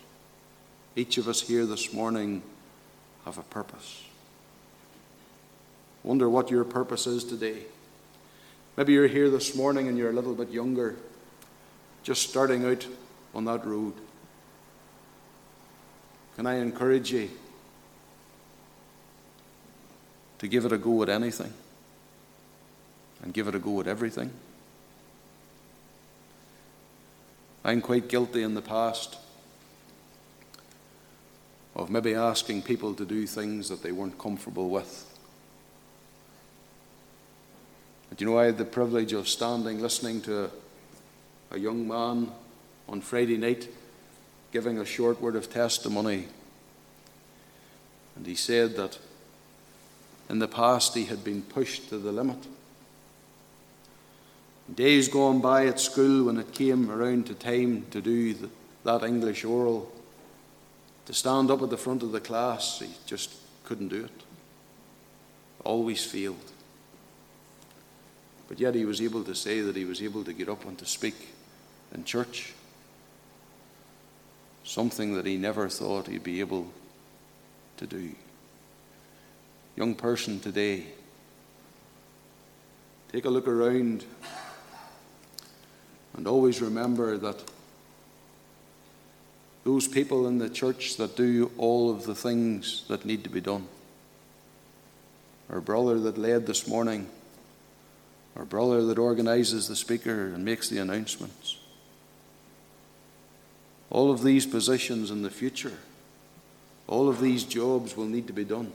Each 0.95 1.17
of 1.17 1.27
us 1.27 1.41
here 1.41 1.65
this 1.65 1.93
morning 1.93 2.41
have 3.25 3.37
a 3.37 3.43
purpose. 3.43 4.03
Wonder 6.03 6.29
what 6.29 6.49
your 6.49 6.63
purpose 6.63 7.05
is 7.05 7.23
today. 7.23 7.63
Maybe 8.75 8.93
you're 8.93 9.07
here 9.07 9.29
this 9.29 9.55
morning 9.55 9.87
and 9.87 9.97
you're 9.97 10.09
a 10.09 10.13
little 10.13 10.33
bit 10.33 10.49
younger, 10.49 10.95
just 12.03 12.27
starting 12.29 12.65
out 12.65 12.87
on 13.35 13.45
that 13.45 13.65
road. 13.65 13.93
Can 16.35 16.45
I 16.45 16.55
encourage 16.55 17.11
you 17.11 17.29
to 20.39 20.47
give 20.47 20.65
it 20.65 20.71
a 20.71 20.77
go 20.77 21.01
at 21.03 21.09
anything 21.09 21.53
and 23.27 23.33
give 23.33 23.49
it 23.49 23.55
a 23.55 23.59
go 23.59 23.81
at 23.81 23.87
everything. 23.87 24.31
I'm 27.65 27.81
quite 27.81 28.07
guilty 28.07 28.41
in 28.41 28.53
the 28.53 28.61
past 28.61 29.17
of 31.75 31.89
maybe 31.89 32.13
asking 32.13 32.61
people 32.61 32.93
to 32.93 33.03
do 33.03 33.27
things 33.27 33.67
that 33.67 33.83
they 33.83 33.91
weren't 33.91 34.17
comfortable 34.17 34.69
with. 34.69 35.13
But 38.07 38.21
you 38.21 38.27
know, 38.27 38.39
I 38.39 38.45
had 38.45 38.57
the 38.57 38.63
privilege 38.63 39.11
of 39.11 39.27
standing 39.27 39.81
listening 39.81 40.21
to 40.21 40.45
a, 40.45 40.49
a 41.51 41.59
young 41.59 41.85
man 41.85 42.31
on 42.87 43.01
Friday 43.01 43.35
night 43.35 43.67
giving 44.53 44.77
a 44.77 44.85
short 44.85 45.21
word 45.21 45.35
of 45.35 45.51
testimony. 45.51 46.27
And 48.15 48.25
he 48.25 48.35
said 48.35 48.77
that 48.77 48.97
in 50.29 50.39
the 50.39 50.47
past, 50.47 50.95
he 50.95 51.03
had 51.03 51.25
been 51.25 51.41
pushed 51.41 51.89
to 51.89 51.97
the 51.97 52.13
limit. 52.13 52.47
Days 54.73 55.07
gone 55.07 55.39
by 55.39 55.65
at 55.67 55.79
school, 55.79 56.25
when 56.25 56.37
it 56.37 56.51
came 56.51 56.91
around 56.91 57.27
to 57.27 57.33
time 57.33 57.85
to 57.91 58.01
do 58.01 58.33
the, 58.33 58.49
that 58.83 59.03
English 59.03 59.45
oral, 59.45 59.91
to 61.05 61.13
stand 61.13 61.49
up 61.49 61.61
at 61.61 61.69
the 61.69 61.77
front 61.77 62.03
of 62.03 62.11
the 62.11 62.19
class, 62.19 62.79
he 62.79 62.89
just 63.05 63.31
couldn't 63.63 63.87
do 63.87 64.05
it. 64.05 64.23
Always 65.63 66.05
failed. 66.05 66.51
But 68.47 68.59
yet 68.59 68.75
he 68.75 68.85
was 68.85 69.01
able 69.01 69.23
to 69.23 69.35
say 69.35 69.61
that 69.61 69.75
he 69.75 69.85
was 69.85 70.01
able 70.01 70.23
to 70.23 70.33
get 70.33 70.49
up 70.49 70.65
and 70.65 70.77
to 70.77 70.85
speak 70.85 71.15
in 71.93 72.03
church. 72.03 72.53
Something 74.63 75.13
that 75.15 75.25
he 75.25 75.37
never 75.37 75.69
thought 75.69 76.07
he'd 76.07 76.23
be 76.23 76.41
able 76.41 76.71
to 77.77 77.87
do 77.87 78.11
young 79.77 79.93
person 79.93 80.39
today, 80.39 80.83
take 83.11 83.25
a 83.25 83.29
look 83.29 83.47
around 83.47 84.03
and 86.17 86.27
always 86.27 86.61
remember 86.61 87.17
that 87.17 87.43
those 89.63 89.87
people 89.87 90.27
in 90.27 90.39
the 90.39 90.49
church 90.49 90.97
that 90.97 91.15
do 91.15 91.51
all 91.57 91.91
of 91.91 92.05
the 92.05 92.15
things 92.15 92.85
that 92.87 93.05
need 93.05 93.23
to 93.23 93.29
be 93.29 93.41
done, 93.41 93.67
our 95.49 95.61
brother 95.61 95.99
that 95.99 96.17
led 96.17 96.47
this 96.47 96.67
morning, 96.67 97.07
our 98.35 98.45
brother 98.45 98.83
that 98.85 98.97
organizes 98.97 99.67
the 99.67 99.75
speaker 99.75 100.25
and 100.25 100.43
makes 100.43 100.69
the 100.69 100.79
announcements, 100.79 101.57
all 103.89 104.11
of 104.11 104.23
these 104.23 104.45
positions 104.45 105.11
in 105.11 105.21
the 105.21 105.29
future, 105.29 105.77
all 106.87 107.09
of 107.09 107.21
these 107.21 107.43
jobs 107.43 107.95
will 107.95 108.05
need 108.05 108.27
to 108.27 108.33
be 108.33 108.45
done. 108.45 108.71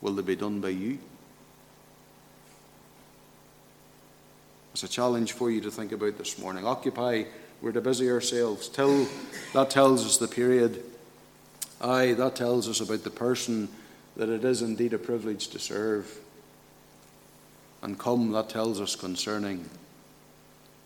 Will 0.00 0.12
they 0.12 0.22
be 0.22 0.36
done 0.36 0.60
by 0.60 0.68
you? 0.68 0.98
A 4.84 4.88
challenge 4.88 5.32
for 5.32 5.50
you 5.50 5.60
to 5.62 5.70
think 5.70 5.92
about 5.92 6.18
this 6.18 6.38
morning. 6.38 6.66
Occupy, 6.66 7.24
we're 7.62 7.72
to 7.72 7.80
busy 7.80 8.10
ourselves. 8.10 8.68
Till 8.68 9.08
that 9.54 9.70
tells 9.70 10.04
us 10.04 10.18
the 10.18 10.28
period. 10.28 10.82
Aye, 11.80 12.12
that 12.12 12.36
tells 12.36 12.68
us 12.68 12.80
about 12.80 13.02
the 13.02 13.10
person 13.10 13.68
that 14.16 14.28
it 14.28 14.44
is 14.44 14.62
indeed 14.62 14.92
a 14.92 14.98
privilege 14.98 15.48
to 15.48 15.58
serve. 15.58 16.18
And 17.82 17.98
come, 17.98 18.30
that 18.32 18.50
tells 18.50 18.80
us 18.80 18.94
concerning 18.94 19.68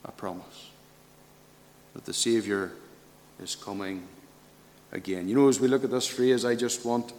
a 0.04 0.12
promise 0.12 0.70
that 1.94 2.04
the 2.04 2.14
Saviour 2.14 2.72
is 3.42 3.56
coming 3.56 4.06
again. 4.92 5.28
You 5.28 5.34
know, 5.34 5.48
as 5.48 5.60
we 5.60 5.68
look 5.68 5.84
at 5.84 5.90
this 5.90 6.06
phrase, 6.06 6.44
I 6.44 6.54
just 6.54 6.84
want 6.84 7.12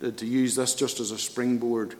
to 0.00 0.26
use 0.26 0.56
this 0.56 0.74
just 0.74 1.00
as 1.00 1.10
a 1.10 1.18
springboard 1.18 1.94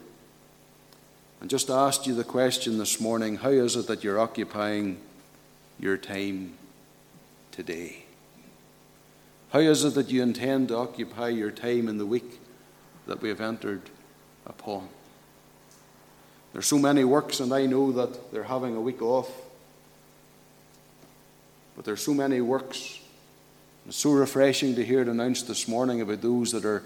and 1.46 1.50
just 1.52 1.70
asked 1.70 2.09
you 2.09 2.14
the 2.16 2.24
question 2.24 2.76
this 2.76 3.00
morning 3.00 3.37
how 3.37 3.50
is 3.50 3.76
it 3.76 3.87
that 3.87 4.02
you're 4.02 4.18
occupying 4.18 4.98
your 5.78 5.96
time 5.96 6.54
today? 7.52 7.98
How 9.50 9.61
is 9.61 9.85
it 9.85 9.94
that 9.94 10.11
you 10.11 10.24
intend 10.24 10.66
to 10.70 10.76
occupy 10.76 11.28
your 11.28 11.52
time 11.52 11.87
in 11.87 11.98
the 11.98 12.04
week 12.04 12.40
that 13.06 13.22
we 13.22 13.28
have 13.28 13.40
entered 13.40 13.82
upon? 14.44 14.88
There's 16.52 16.66
so 16.66 16.80
many 16.80 17.04
works, 17.04 17.38
and 17.38 17.54
I 17.54 17.66
know 17.66 17.92
that 17.92 18.32
they're 18.32 18.42
having 18.42 18.74
a 18.74 18.80
week 18.80 19.00
off. 19.00 19.30
But 21.76 21.85
there's 21.85 22.02
so 22.02 22.12
many 22.12 22.40
works. 22.40 22.98
It's 23.87 23.98
so 23.98 24.11
refreshing 24.11 24.74
to 24.74 24.85
hear 24.85 25.02
it 25.02 25.09
announced 25.09 25.46
this 25.46 25.68
morning 25.68 26.00
about 26.00 26.22
those 26.22 26.50
that 26.50 26.64
are 26.64 26.82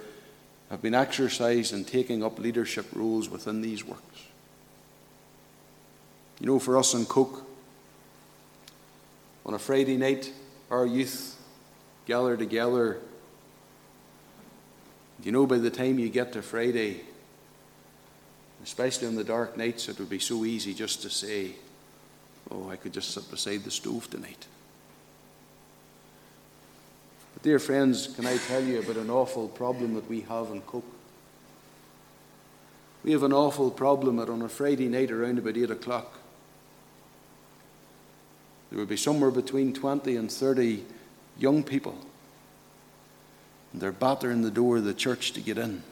have 0.69 0.83
been 0.83 0.95
exercised 0.95 1.73
in 1.73 1.87
taking 1.87 2.23
up 2.23 2.39
leadership 2.39 2.85
roles 2.93 3.31
within 3.31 3.63
these 3.63 3.87
works. 3.87 4.27
You 6.41 6.47
know, 6.47 6.59
for 6.59 6.79
us 6.79 6.95
in 6.95 7.05
Coagh, 7.05 7.43
on 9.45 9.55
a 9.55 9.59
Friday 9.59 9.97
night, 9.97 10.33
our 10.71 10.87
youth 10.87 11.37
gather 12.07 12.37
together. 12.37 12.99
You 15.23 15.33
know, 15.33 15.47
by 15.47 15.59
the 15.59 15.71
time 15.71 15.99
you 15.99 16.09
get 16.09 16.33
to 16.33 16.43
Friday, 16.43 17.03
especially 18.65 19.09
on 19.09 19.17
the 19.17 19.25
dark 19.25 19.57
nights, 19.57 19.89
it 19.89 19.99
would 19.99 20.09
be 20.09 20.19
so 20.19 20.45
easy 20.45 20.73
just 20.73 21.03
to 21.03 21.11
say, 21.11 21.57
Oh, 22.51 22.69
I 22.69 22.77
could 22.77 22.93
just 22.93 23.13
sit 23.13 23.31
beside 23.31 23.65
the 23.65 23.71
stove 23.71 24.11
tonight. 24.11 24.47
But, 27.35 27.43
dear 27.43 27.59
friends, 27.59 28.09
can 28.09 28.27
I 28.27 28.39
tell 28.39 28.65
you 28.65 28.81
about 28.81 28.97
an 28.97 29.11
awful 29.11 29.49
problem 29.49 29.95
that 29.95 30.09
we 30.09 30.23
have 30.23 30.51
in 30.51 30.63
Coagh? 30.63 30.83
We 33.05 33.13
have 33.13 33.23
an 33.23 33.33
awful 33.33 33.71
problem 33.71 34.17
that 34.17 34.29
on 34.29 34.43
a 34.43 34.49
Friday 34.49 34.89
night 34.89 35.11
around 35.11 35.39
about 35.39 35.57
8 35.57 35.71
o'clock, 35.71 36.20
there 38.71 38.79
would 38.79 38.89
be 38.89 38.97
somewhere 38.97 39.31
between 39.31 39.73
20 39.73 40.17
and 40.17 40.31
30 40.31 40.85
young 41.39 41.63
people. 41.63 41.99
And 43.73 43.83
they're 43.83 43.93
battering 43.93 44.43
the 44.43 44.51
door 44.51 44.79
of 44.79 44.85
the 44.85 44.95
church 44.95 45.33
to 45.33 45.41
get 45.41 45.59
in. 45.59 45.83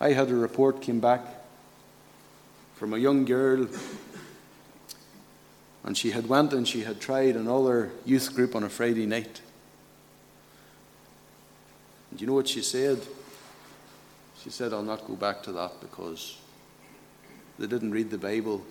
I 0.00 0.12
had 0.12 0.30
a 0.30 0.34
report 0.34 0.80
came 0.80 1.00
back 1.00 1.22
from 2.74 2.92
a 2.92 2.98
young 2.98 3.24
girl 3.24 3.66
And 5.84 5.96
she 5.96 6.12
had 6.12 6.26
went 6.26 6.54
and 6.54 6.66
she 6.66 6.80
had 6.80 6.98
tried 6.98 7.36
another 7.36 7.92
youth 8.06 8.34
group 8.34 8.56
on 8.56 8.64
a 8.64 8.70
Friday 8.70 9.04
night. 9.04 9.42
And 12.10 12.20
you 12.20 12.26
know 12.26 12.32
what 12.32 12.48
she 12.48 12.62
said? 12.62 13.00
She 14.42 14.48
said, 14.48 14.72
I'll 14.72 14.82
not 14.82 15.06
go 15.06 15.14
back 15.14 15.42
to 15.42 15.52
that 15.52 15.80
because 15.82 16.38
they 17.58 17.66
didn't 17.66 17.92
read 17.92 18.10
the 18.10 18.18
Bible. 18.18 18.64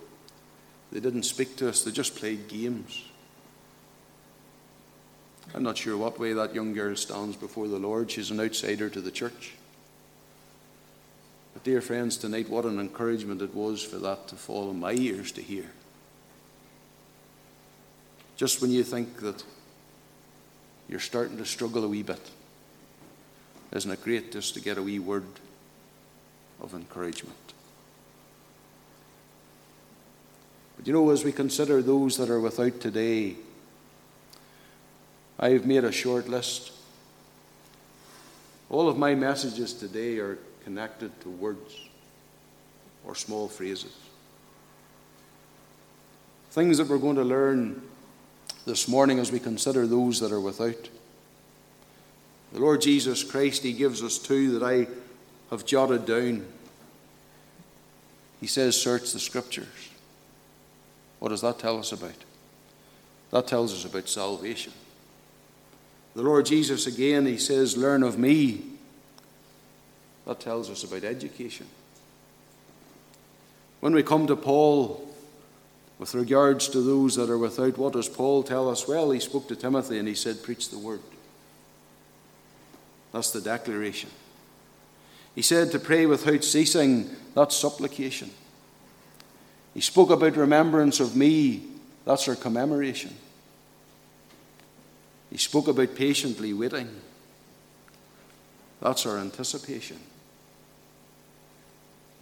They 0.94 1.00
didn't 1.00 1.24
speak 1.24 1.56
to 1.56 1.70
us. 1.70 1.82
They 1.82 1.90
just 1.90 2.16
played 2.16 2.48
games. 2.48 3.04
I'm 5.56 5.64
not 5.64 5.76
sure 5.76 5.98
what 5.98 6.20
way 6.20 6.34
that 6.34 6.54
young 6.54 6.72
girl 6.74 6.96
stands 6.96 7.36
before 7.36 7.68
the 7.68 7.80
Lord. 7.80 8.12
She's 8.12 8.30
an 8.30 8.40
outsider 8.40 8.92
to 8.92 9.02
the 9.02 9.10
church. 9.10 9.54
But, 11.54 11.64
dear 11.64 11.82
friends, 11.82 12.16
tonight, 12.16 12.48
what 12.48 12.66
an 12.66 12.80
encouragement 12.80 13.42
it 13.42 13.56
was 13.56 13.82
for 13.84 13.98
that 13.98 14.28
to 14.28 14.36
fall 14.36 14.70
on 14.70 14.80
my 14.80 14.94
ears 14.94 15.32
to 15.32 15.42
hear. 15.42 15.72
Just 18.38 18.62
when 18.62 18.70
you 18.70 18.84
think 18.84 19.20
that 19.22 19.44
you're 20.88 21.00
starting 21.00 21.38
to 21.38 21.46
struggle 21.46 21.84
a 21.84 21.88
wee 21.88 22.04
bit, 22.04 22.30
isn't 23.72 23.90
it 23.90 24.04
great 24.04 24.32
just 24.32 24.54
to 24.54 24.62
get 24.62 24.78
a 24.78 24.84
wee 24.84 25.00
word 25.00 25.26
of 26.62 26.76
encouragement? 26.76 27.43
But 30.84 30.88
you 30.88 30.94
know, 30.96 31.12
as 31.12 31.24
we 31.24 31.32
consider 31.32 31.82
those 31.82 32.18
that 32.18 32.30
are 32.30 32.42
without 32.42 32.82
today, 32.82 33.38
I 35.40 35.52
have 35.52 35.66
made 35.66 35.86
a 35.86 35.94
short 35.94 36.28
list. 36.28 36.74
All 38.70 38.90
of 38.90 38.98
my 38.98 39.16
messages 39.16 39.72
today 39.74 40.18
are 40.18 40.38
connected 40.66 41.18
to 41.22 41.30
words 41.30 41.74
or 43.06 43.16
small 43.16 43.48
phrases. 43.48 43.96
Things 46.52 46.80
that 46.80 46.90
we're 46.90 46.98
going 46.98 47.16
to 47.16 47.24
learn 47.24 47.82
this 48.66 48.90
morning 48.90 49.20
as 49.20 49.32
we 49.32 49.40
consider 49.40 49.88
those 49.88 50.20
that 50.20 50.34
are 50.34 50.42
without. 50.42 50.90
The 52.52 52.60
Lord 52.60 52.82
Jesus 52.82 53.24
Christ, 53.24 53.64
He 53.64 53.72
gives 53.72 54.04
us 54.04 54.18
two 54.18 54.60
that 54.60 54.66
I 54.66 54.88
have 55.50 55.66
jotted 55.66 56.06
down. 56.06 56.46
He 58.42 58.48
says, 58.48 58.76
Search 58.76 59.14
the 59.14 59.20
Scriptures. 59.22 59.93
What 61.24 61.30
does 61.30 61.40
that 61.40 61.58
tell 61.58 61.80
us 61.80 61.94
about? 61.94 62.22
That 63.32 63.48
tells 63.48 63.72
us 63.72 63.86
about 63.86 64.10
salvation. 64.10 64.74
The 66.16 66.22
Lord 66.22 66.46
Jesus, 66.46 66.86
again, 66.86 67.26
He 67.26 67.38
says, 67.38 67.78
Learn 67.78 68.04
of 68.04 68.20
me. 68.20 68.62
That 70.28 70.42
tells 70.42 70.70
us 70.70 70.84
about 70.84 71.06
education. 71.06 71.68
When 73.80 73.94
we 73.94 74.04
come 74.04 74.28
to 74.28 74.36
Paul, 74.36 75.16
with 75.98 76.14
regards 76.14 76.68
to 76.68 76.82
those 76.82 77.16
that 77.16 77.30
are 77.30 77.38
without, 77.38 77.78
what 77.78 77.94
does 77.94 78.10
Paul 78.10 78.44
tell 78.44 78.70
us? 78.70 78.86
Well, 78.86 79.12
he 79.12 79.22
spoke 79.22 79.48
to 79.48 79.56
Timothy 79.56 80.00
and 80.00 80.10
he 80.10 80.16
said, 80.16 80.44
Preach 80.44 80.72
the 80.72 80.78
word. 80.78 81.00
That's 83.14 83.32
the 83.32 83.40
declaration. 83.40 84.10
He 85.36 85.42
said 85.42 85.72
to 85.72 85.80
pray 85.80 86.06
without 86.06 86.44
ceasing, 86.44 87.12
that's 87.34 87.56
supplication. 87.56 88.30
He 89.74 89.82
spoke 89.82 90.10
about 90.12 90.38
remembrance 90.38 91.00
of 91.00 91.16
me, 91.16 91.64
that's 92.06 92.28
our 92.28 92.36
commemoration. 92.36 93.16
He 95.32 95.38
spoke 95.38 95.68
about 95.68 95.96
patiently 95.96 96.54
waiting, 96.54 96.90
that's 98.82 99.06
our 99.06 99.18
anticipation. 99.18 100.00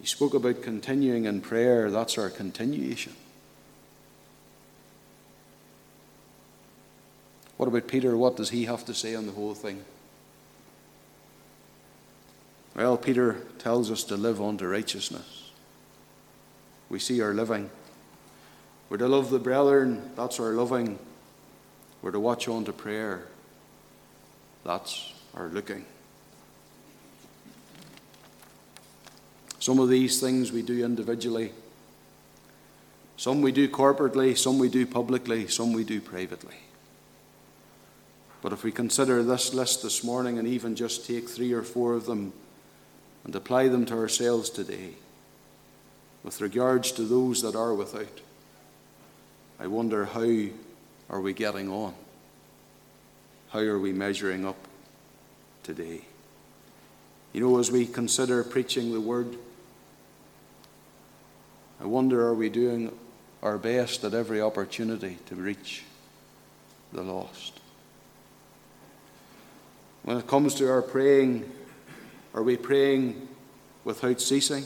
He 0.00 0.06
spoke 0.06 0.34
about 0.34 0.62
continuing 0.62 1.26
in 1.26 1.40
prayer, 1.40 1.90
that's 1.90 2.16
our 2.18 2.30
continuation. 2.30 3.14
What 7.58 7.68
about 7.68 7.86
Peter? 7.86 8.16
What 8.16 8.36
does 8.36 8.50
he 8.50 8.64
have 8.64 8.84
to 8.86 8.94
say 8.94 9.14
on 9.14 9.26
the 9.26 9.32
whole 9.32 9.54
thing? 9.54 9.84
Well, 12.74 12.96
Peter 12.96 13.42
tells 13.58 13.90
us 13.90 14.02
to 14.04 14.16
live 14.16 14.40
unto 14.40 14.66
righteousness. 14.66 15.41
We 16.92 16.98
see 16.98 17.22
our 17.22 17.32
living. 17.32 17.70
We're 18.90 18.98
to 18.98 19.08
love 19.08 19.30
the 19.30 19.38
brethren, 19.38 20.10
that's 20.14 20.38
our 20.38 20.52
loving. 20.52 20.98
We're 22.02 22.10
to 22.10 22.20
watch 22.20 22.48
on 22.48 22.66
to 22.66 22.72
prayer, 22.74 23.26
that's 24.62 25.14
our 25.34 25.48
looking. 25.48 25.86
Some 29.58 29.78
of 29.78 29.88
these 29.88 30.20
things 30.20 30.52
we 30.52 30.60
do 30.60 30.84
individually, 30.84 31.52
some 33.16 33.40
we 33.40 33.52
do 33.52 33.70
corporately, 33.70 34.36
some 34.36 34.58
we 34.58 34.68
do 34.68 34.84
publicly, 34.84 35.48
some 35.48 35.72
we 35.72 35.84
do 35.84 35.98
privately. 35.98 36.56
But 38.42 38.52
if 38.52 38.64
we 38.64 38.70
consider 38.70 39.22
this 39.22 39.54
list 39.54 39.82
this 39.82 40.04
morning 40.04 40.38
and 40.38 40.46
even 40.46 40.76
just 40.76 41.06
take 41.06 41.30
three 41.30 41.54
or 41.54 41.62
four 41.62 41.94
of 41.94 42.04
them 42.04 42.34
and 43.24 43.34
apply 43.34 43.68
them 43.68 43.86
to 43.86 43.94
ourselves 43.94 44.50
today, 44.50 44.96
with 46.24 46.40
regards 46.40 46.92
to 46.92 47.02
those 47.02 47.42
that 47.42 47.56
are 47.56 47.74
without, 47.74 48.20
I 49.58 49.66
wonder 49.66 50.04
how 50.04 50.46
are 51.10 51.20
we 51.20 51.32
getting 51.32 51.68
on? 51.68 51.94
How 53.50 53.60
are 53.60 53.78
we 53.78 53.92
measuring 53.92 54.46
up 54.46 54.56
today? 55.62 56.02
You 57.32 57.40
know, 57.40 57.58
as 57.58 57.70
we 57.70 57.86
consider 57.86 58.44
preaching 58.44 58.92
the 58.92 59.00
word, 59.00 59.36
I 61.80 61.86
wonder 61.86 62.26
are 62.26 62.34
we 62.34 62.48
doing 62.48 62.96
our 63.42 63.58
best 63.58 64.04
at 64.04 64.14
every 64.14 64.40
opportunity 64.40 65.18
to 65.26 65.34
reach 65.34 65.82
the 66.92 67.02
lost? 67.02 67.58
When 70.04 70.16
it 70.16 70.26
comes 70.26 70.54
to 70.56 70.70
our 70.70 70.82
praying, 70.82 71.50
are 72.34 72.42
we 72.42 72.56
praying 72.56 73.28
without 73.84 74.20
ceasing? 74.20 74.64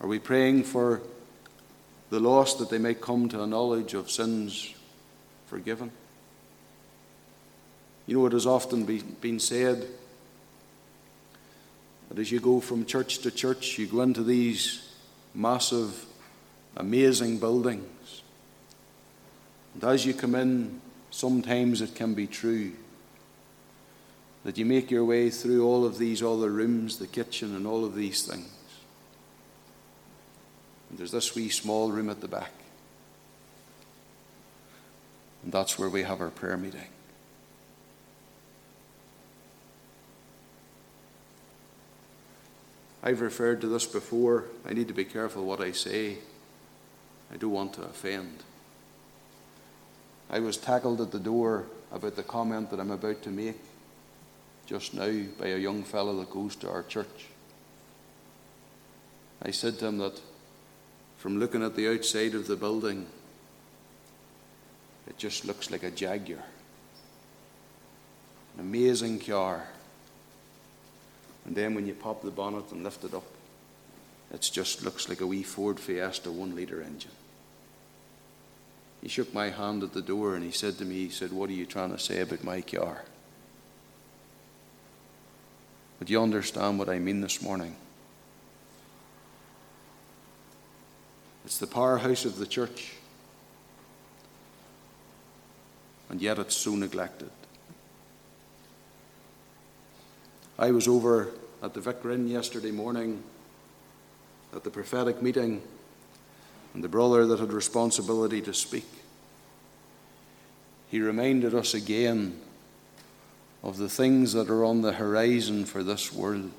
Are 0.00 0.08
we 0.08 0.18
praying 0.18 0.64
for 0.64 1.02
the 2.10 2.20
lost 2.20 2.58
that 2.58 2.70
they 2.70 2.78
may 2.78 2.94
come 2.94 3.28
to 3.30 3.42
a 3.42 3.46
knowledge 3.46 3.94
of 3.94 4.10
sins 4.10 4.74
forgiven? 5.46 5.90
You 8.06 8.18
know, 8.18 8.26
it 8.26 8.32
has 8.32 8.46
often 8.46 8.84
be, 8.84 9.02
been 9.02 9.40
said 9.40 9.86
that 12.08 12.18
as 12.18 12.30
you 12.30 12.40
go 12.40 12.60
from 12.60 12.86
church 12.86 13.18
to 13.18 13.30
church, 13.30 13.78
you 13.78 13.86
go 13.86 14.02
into 14.02 14.22
these 14.22 14.88
massive, 15.34 16.04
amazing 16.76 17.38
buildings. 17.38 18.22
And 19.74 19.84
as 19.84 20.06
you 20.06 20.14
come 20.14 20.34
in, 20.34 20.80
sometimes 21.10 21.80
it 21.80 21.94
can 21.94 22.14
be 22.14 22.26
true 22.26 22.72
that 24.44 24.56
you 24.56 24.64
make 24.64 24.92
your 24.92 25.04
way 25.04 25.28
through 25.28 25.66
all 25.66 25.84
of 25.84 25.98
these 25.98 26.22
other 26.22 26.50
rooms, 26.50 26.98
the 26.98 27.06
kitchen, 27.08 27.56
and 27.56 27.66
all 27.66 27.84
of 27.84 27.96
these 27.96 28.24
things. 28.24 28.48
And 30.90 30.98
there's 30.98 31.12
this 31.12 31.34
wee 31.34 31.48
small 31.48 31.90
room 31.90 32.10
at 32.10 32.20
the 32.20 32.28
back. 32.28 32.52
And 35.42 35.52
that's 35.52 35.78
where 35.78 35.88
we 35.88 36.02
have 36.02 36.20
our 36.20 36.30
prayer 36.30 36.56
meeting. 36.56 36.88
I've 43.02 43.20
referred 43.20 43.60
to 43.60 43.68
this 43.68 43.86
before. 43.86 44.44
I 44.68 44.72
need 44.72 44.88
to 44.88 44.94
be 44.94 45.04
careful 45.04 45.44
what 45.44 45.60
I 45.60 45.70
say. 45.70 46.16
I 47.32 47.36
don't 47.36 47.52
want 47.52 47.74
to 47.74 47.82
offend. 47.82 48.42
I 50.28 50.40
was 50.40 50.56
tackled 50.56 51.00
at 51.00 51.12
the 51.12 51.20
door 51.20 51.66
about 51.92 52.16
the 52.16 52.24
comment 52.24 52.70
that 52.70 52.80
I'm 52.80 52.90
about 52.90 53.22
to 53.22 53.30
make 53.30 53.60
just 54.66 54.94
now 54.94 55.22
by 55.38 55.46
a 55.46 55.58
young 55.58 55.84
fellow 55.84 56.18
that 56.18 56.30
goes 56.30 56.56
to 56.56 56.68
our 56.68 56.82
church. 56.82 57.26
I 59.40 59.52
said 59.52 59.78
to 59.78 59.86
him 59.86 59.98
that 59.98 60.20
from 61.16 61.38
looking 61.38 61.62
at 61.62 61.74
the 61.76 61.88
outside 61.88 62.34
of 62.34 62.46
the 62.46 62.56
building, 62.56 63.06
it 65.06 65.18
just 65.18 65.44
looks 65.44 65.70
like 65.70 65.82
a 65.82 65.90
Jaguar. 65.90 66.42
An 68.54 68.60
amazing 68.60 69.20
car. 69.20 69.66
And 71.44 71.54
then 71.54 71.74
when 71.74 71.86
you 71.86 71.94
pop 71.94 72.22
the 72.22 72.30
bonnet 72.30 72.72
and 72.72 72.82
lift 72.82 73.04
it 73.04 73.14
up, 73.14 73.24
it 74.32 74.48
just 74.52 74.84
looks 74.84 75.08
like 75.08 75.20
a 75.20 75.26
wee 75.26 75.42
Ford 75.42 75.78
Fiesta 75.78 76.32
one 76.32 76.56
litre 76.56 76.82
engine. 76.82 77.12
He 79.00 79.08
shook 79.08 79.32
my 79.32 79.50
hand 79.50 79.82
at 79.82 79.92
the 79.92 80.02
door 80.02 80.34
and 80.34 80.44
he 80.44 80.50
said 80.50 80.78
to 80.78 80.84
me, 80.84 80.96
he 80.96 81.10
said, 81.10 81.32
What 81.32 81.48
are 81.50 81.54
you 81.54 81.66
trying 81.66 81.92
to 81.92 81.98
say 81.98 82.20
about 82.20 82.42
my 82.42 82.60
car? 82.60 83.04
But 85.98 86.10
you 86.10 86.20
understand 86.20 86.78
what 86.78 86.88
I 86.88 86.98
mean 86.98 87.20
this 87.20 87.40
morning? 87.40 87.76
It's 91.46 91.58
the 91.58 91.66
powerhouse 91.68 92.24
of 92.24 92.38
the 92.38 92.46
church, 92.46 92.94
and 96.10 96.20
yet 96.20 96.40
it's 96.40 96.56
so 96.56 96.74
neglected. 96.74 97.30
I 100.58 100.72
was 100.72 100.88
over 100.88 101.28
at 101.62 101.72
the 101.72 101.80
Vicar 101.80 102.10
Inn 102.10 102.26
yesterday 102.26 102.72
morning 102.72 103.22
at 104.52 104.64
the 104.64 104.70
prophetic 104.70 105.22
meeting, 105.22 105.62
and 106.74 106.82
the 106.82 106.88
brother 106.88 107.24
that 107.26 107.38
had 107.38 107.52
responsibility 107.52 108.42
to 108.42 108.52
speak. 108.52 108.88
He 110.88 111.00
reminded 111.00 111.54
us 111.54 111.74
again 111.74 112.40
of 113.62 113.76
the 113.76 113.88
things 113.88 114.32
that 114.32 114.50
are 114.50 114.64
on 114.64 114.82
the 114.82 114.94
horizon 114.94 115.64
for 115.64 115.84
this 115.84 116.12
world. 116.12 116.50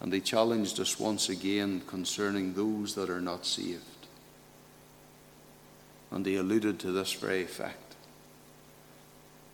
And 0.00 0.12
he 0.12 0.20
challenged 0.20 0.78
us 0.78 0.98
once 0.98 1.28
again 1.28 1.82
concerning 1.86 2.54
those 2.54 2.94
that 2.94 3.10
are 3.10 3.20
not 3.20 3.44
saved. 3.44 3.82
And 6.10 6.24
he 6.24 6.36
alluded 6.36 6.78
to 6.80 6.92
this 6.92 7.12
very 7.12 7.44
fact 7.44 7.96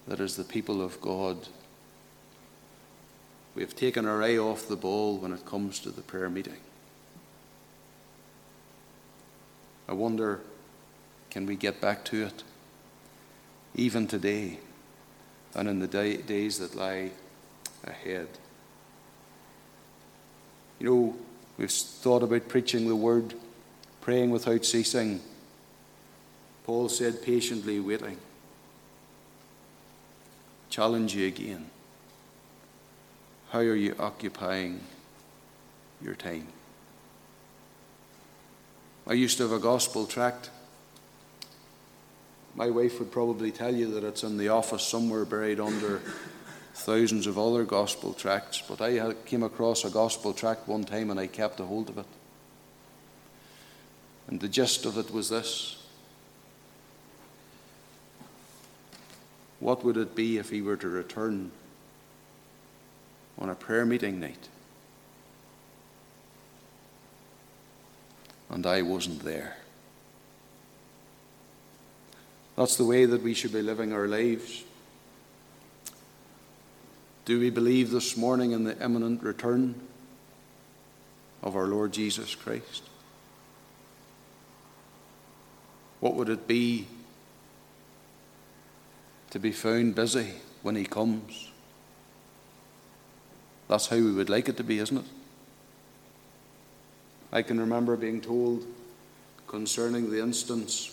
that 0.07 0.20
as 0.20 0.36
the 0.36 0.45
people 0.45 0.82
of 0.82 1.01
God, 1.01 1.49
we 3.55 3.62
have 3.62 3.74
taken 3.74 4.07
our 4.07 4.22
eye 4.22 4.36
off 4.36 4.68
the 4.68 4.76
ball 4.76 5.16
when 5.16 5.32
it 5.32 5.47
comes 5.47 5.78
to 5.80 5.90
the 5.90 6.03
prayer 6.03 6.28
meeting. 6.28 6.61
I 9.88 9.92
wonder, 9.92 10.40
can 11.30 11.47
we 11.47 11.57
get 11.57 11.80
back 11.80 12.05
to 12.07 12.24
it? 12.24 12.42
Even 13.74 14.07
today 14.07 14.59
and 15.55 15.68
in 15.68 15.78
the 15.78 15.86
day, 15.86 16.16
days 16.16 16.59
that 16.59 16.74
lie 16.74 17.11
ahead. 17.84 18.28
You 20.79 20.87
know, 20.87 21.16
we've 21.57 21.70
thought 21.70 22.22
about 22.22 22.49
preaching 22.49 22.89
the 22.89 22.97
word, 22.97 23.35
praying 24.01 24.31
without 24.31 24.64
ceasing. 24.64 25.20
Paul 26.64 26.89
said, 26.89 27.22
patiently 27.22 27.81
waiting. 27.81 28.18
Challenge 30.70 31.14
you 31.14 31.27
again. 31.27 31.70
How 33.51 33.61
are 33.61 33.77
you 33.77 33.95
occupying 33.99 34.81
your 36.03 36.14
time? 36.14 36.49
I 39.07 39.12
used 39.12 39.37
to 39.37 39.45
have 39.45 39.53
a 39.53 39.59
gospel 39.59 40.07
tract. 40.07 40.51
My 42.57 42.70
wife 42.70 42.99
would 42.99 43.12
probably 43.12 43.51
tell 43.53 43.75
you 43.75 43.93
that 43.93 44.05
it's 44.05 44.25
in 44.25 44.39
the 44.39 44.49
office 44.49 44.83
somewhere 44.83 45.25
buried 45.25 45.61
under 45.61 46.01
thousands 46.75 47.27
of 47.27 47.39
other 47.39 47.64
gospel 47.64 48.12
tracts, 48.12 48.62
but 48.68 48.81
I 48.81 49.14
came 49.27 49.43
across 49.43 49.85
a 49.85 49.91
gospel 49.91 50.33
tract 50.33 50.68
one 50.68 50.85
time 50.85 51.11
and 51.11 51.18
I 51.18 51.29
kept 51.29 51.61
a 51.61 51.64
hold 51.64 51.89
of 51.89 51.99
it. 51.99 52.07
And 54.27 54.41
the 54.41 54.49
gist 54.49 54.85
of 54.85 54.99
it 54.99 55.11
was 55.12 55.29
this 55.29 55.77
What 59.61 59.83
would 59.83 59.97
it 59.97 60.14
be 60.14 60.37
if 60.37 60.51
he 60.51 60.61
were 60.61 60.77
to 60.77 60.89
return 60.89 61.51
on 63.39 63.49
a 63.49 63.55
prayer 63.55 63.87
meeting 63.87 64.20
night? 64.20 64.49
And 68.51 68.66
I 68.66 68.83
wasn't 68.83 69.25
there. 69.25 69.57
That's 72.57 72.77
the 72.77 72.85
way 72.85 73.07
that 73.07 73.22
we 73.22 73.33
should 73.33 73.53
be 73.53 73.62
living 73.62 73.93
our 73.93 74.07
lives. 74.07 74.64
Do 77.25 77.41
we 77.41 77.49
believe 77.49 77.91
this 77.91 78.16
morning 78.16 78.53
in 78.53 78.64
the 78.64 78.83
imminent 78.85 79.22
return 79.22 79.75
of 81.43 81.57
our 81.57 81.66
Lord 81.66 81.93
Jesus 81.93 82.35
Christ? 82.35 82.83
What 86.01 86.14
would 86.16 86.29
it 86.29 86.47
be 86.47 86.87
to 89.31 89.39
be 89.39 89.53
found 89.53 89.95
busy 89.95 90.33
when 90.62 90.77
He 90.77 90.85
comes? 90.85 91.51
That's 93.68 93.87
how 93.87 93.97
we 93.97 94.12
would 94.12 94.29
like 94.29 94.51
it 94.51 94.59
to 94.59 94.64
be, 94.64 94.79
isn't 94.79 94.99
it? 94.99 95.05
I 97.33 97.41
can 97.41 97.59
remember 97.59 97.97
being 97.97 98.20
told 98.20 98.66
concerning 99.47 100.11
the 100.11 100.22
instance 100.22 100.91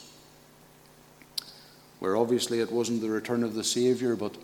where 1.99 2.15
obviously 2.15 2.61
it 2.61 2.71
wasn't 2.71 3.01
the 3.01 3.09
return 3.09 3.43
of 3.43 3.53
the 3.53 3.63
Saviour, 3.63 4.15
but 4.15 4.35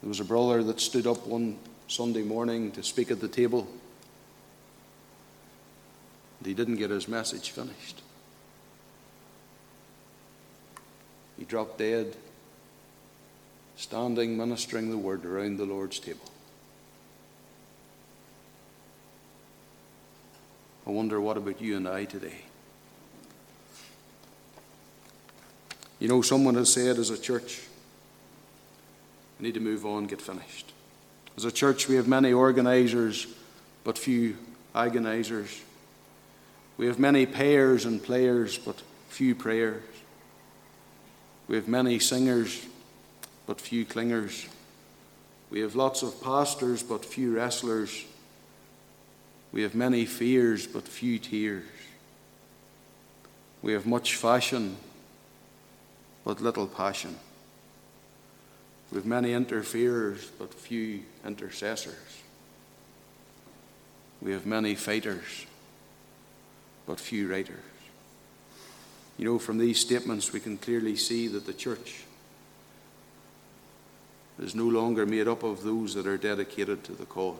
there 0.00 0.08
was 0.08 0.20
a 0.20 0.24
brother 0.24 0.62
that 0.64 0.80
stood 0.80 1.06
up 1.06 1.26
one 1.26 1.58
Sunday 1.88 2.22
morning 2.22 2.70
to 2.72 2.82
speak 2.82 3.10
at 3.10 3.20
the 3.20 3.28
table. 3.28 3.66
And 6.38 6.46
he 6.46 6.54
didn't 6.54 6.76
get 6.76 6.90
his 6.90 7.08
message 7.08 7.50
finished. 7.50 8.02
He 11.36 11.44
dropped 11.44 11.78
dead, 11.78 12.16
standing, 13.76 14.36
ministering 14.36 14.90
the 14.90 14.98
word 14.98 15.24
around 15.24 15.56
the 15.56 15.64
Lord's 15.64 15.98
table. 15.98 16.30
I 20.86 20.90
wonder 20.90 21.20
what 21.20 21.36
about 21.36 21.60
you 21.60 21.76
and 21.76 21.86
I 21.86 22.06
today? 22.06 22.40
You 25.98 26.08
know, 26.08 26.22
someone 26.22 26.54
has 26.54 26.72
said 26.72 26.98
as 26.98 27.10
a 27.10 27.18
church, 27.18 27.60
we 29.38 29.46
need 29.46 29.54
to 29.54 29.60
move 29.60 29.86
on, 29.86 30.06
get 30.06 30.20
finished. 30.20 30.72
As 31.36 31.44
a 31.44 31.52
church, 31.52 31.88
we 31.88 31.94
have 31.96 32.08
many 32.08 32.32
organizers, 32.32 33.26
but 33.84 33.96
few 33.96 34.36
agonizers. 34.74 35.60
We 36.76 36.86
have 36.86 36.98
many 36.98 37.26
payers 37.26 37.84
and 37.84 38.02
players, 38.02 38.58
but 38.58 38.82
few 39.08 39.34
prayers. 39.34 39.82
We 41.46 41.56
have 41.56 41.68
many 41.68 41.98
singers, 41.98 42.66
but 43.46 43.60
few 43.60 43.86
clingers. 43.86 44.46
We 45.50 45.60
have 45.60 45.74
lots 45.74 46.02
of 46.02 46.20
pastors, 46.22 46.82
but 46.82 47.04
few 47.04 47.36
wrestlers. 47.36 48.04
We 49.52 49.62
have 49.62 49.74
many 49.74 50.04
fears, 50.04 50.66
but 50.66 50.86
few 50.86 51.18
tears. 51.18 51.64
We 53.62 53.72
have 53.72 53.86
much 53.86 54.14
fashion, 54.14 54.76
but 56.24 56.40
little 56.40 56.66
passion. 56.66 57.16
With 58.90 59.04
many 59.04 59.32
interferers, 59.32 60.30
but 60.38 60.54
few 60.54 61.00
intercessors. 61.24 62.22
We 64.22 64.32
have 64.32 64.46
many 64.46 64.74
fighters, 64.74 65.46
but 66.86 66.98
few 66.98 67.30
writers. 67.30 67.60
You 69.18 69.24
know, 69.24 69.38
from 69.38 69.58
these 69.58 69.78
statements, 69.78 70.32
we 70.32 70.40
can 70.40 70.56
clearly 70.56 70.96
see 70.96 71.28
that 71.28 71.44
the 71.44 71.52
church 71.52 72.04
is 74.40 74.54
no 74.54 74.66
longer 74.66 75.04
made 75.04 75.28
up 75.28 75.42
of 75.42 75.62
those 75.62 75.94
that 75.94 76.06
are 76.06 76.16
dedicated 76.16 76.84
to 76.84 76.92
the 76.92 77.04
cause, 77.04 77.36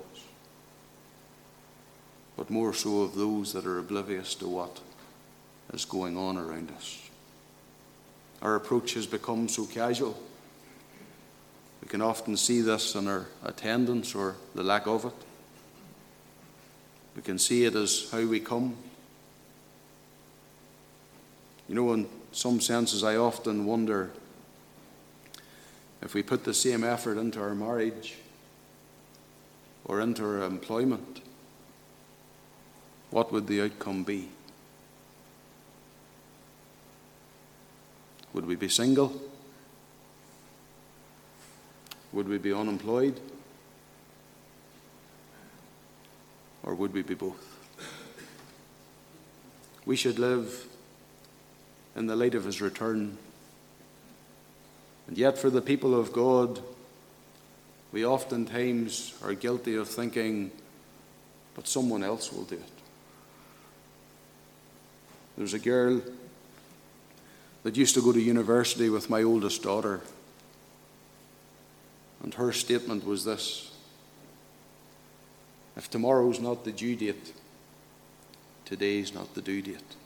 but 2.37 2.51
more 2.51 2.75
so 2.75 3.03
of 3.03 3.15
those 3.15 3.53
that 3.53 3.65
are 3.65 3.79
oblivious 3.79 4.35
to 4.37 4.49
what 4.49 4.81
is 5.73 5.85
going 5.85 6.17
on 6.17 6.37
around 6.37 6.71
us. 6.77 7.01
Our 8.43 8.57
approach 8.57 8.95
has 8.95 9.07
become 9.07 9.49
so 9.49 9.65
casual 9.65 10.19
we 11.89 11.93
can 11.93 12.03
often 12.03 12.37
see 12.37 12.61
this 12.61 12.95
in 12.97 13.09
our 13.09 13.25
attendance 13.43 14.15
or 14.15 14.37
the 14.55 14.63
lack 14.63 14.87
of 14.87 15.07
it. 15.07 15.15
We 17.17 17.23
can 17.23 17.39
see 17.39 17.65
it 17.65 17.75
as 17.75 18.11
how 18.13 18.27
we 18.27 18.41
come. 18.41 18.77
You 21.67 21.77
know, 21.77 21.95
in 21.95 22.07
some 22.31 22.61
senses, 22.61 23.03
I 23.03 23.17
often 23.17 23.65
wonder 23.65 24.11
if 26.03 26.13
we 26.13 26.23
put 26.23 26.45
the 26.45 26.53
same 26.53 26.85
effort 26.85 27.17
into 27.17 27.41
our 27.41 27.55
marriage 27.55 28.17
or 29.87 30.03
into 30.03 30.25
our 30.25 30.43
employment, 30.43 31.23
what 33.09 33.33
would 33.33 33.47
the 33.47 33.63
outcome 33.63 34.05
be? 34.05 34.29
Would 38.35 38.45
we 38.45 38.57
be 38.57 38.69
single? 38.69 39.23
Would 42.13 42.29
we 42.29 42.39
be 42.39 42.53
unemployed? 42.53 43.21
Or 46.63 46.75
would 46.75 46.93
we 46.93 47.03
be 47.03 47.15
both? 47.15 47.45
We 49.85 49.97
should 49.97 50.19
live 50.19 50.67
in 51.97 52.07
the 52.07 52.17
light 52.17 52.35
of 52.35 52.45
his 52.45 52.61
return. 52.61 53.17
And 55.07 55.17
yet, 55.17 55.39
for 55.39 55.49
the 55.49 55.63
people 55.63 55.99
of 55.99 56.13
God, 56.13 56.61
we 57.93 58.05
oftentimes 58.05 59.15
are 59.23 59.33
guilty 59.33 59.75
of 59.77 59.89
thinking, 59.89 60.51
but 61.55 61.67
someone 61.67 62.03
else 62.03 62.31
will 62.33 62.45
do 62.45 62.57
it. 62.57 62.63
There's 65.39 65.55
a 65.55 65.59
girl 65.59 66.03
that 67.63 67.77
used 67.77 67.95
to 67.95 68.03
go 68.03 68.13
to 68.13 68.21
university 68.21 68.91
with 68.91 69.09
my 69.09 69.23
oldest 69.23 69.63
daughter. 69.63 70.03
And 72.23 72.35
her 72.35 72.53
statement 72.53 73.05
was 73.05 73.25
this 73.25 73.71
If 75.77 75.91
tomorrow's 75.91 76.41
not 76.41 76.65
the 76.65 76.73
due 76.73 76.97
date, 76.97 77.33
today's 78.65 79.15
not 79.15 79.35
the 79.35 79.43
due 79.43 79.63
date. 79.63 79.97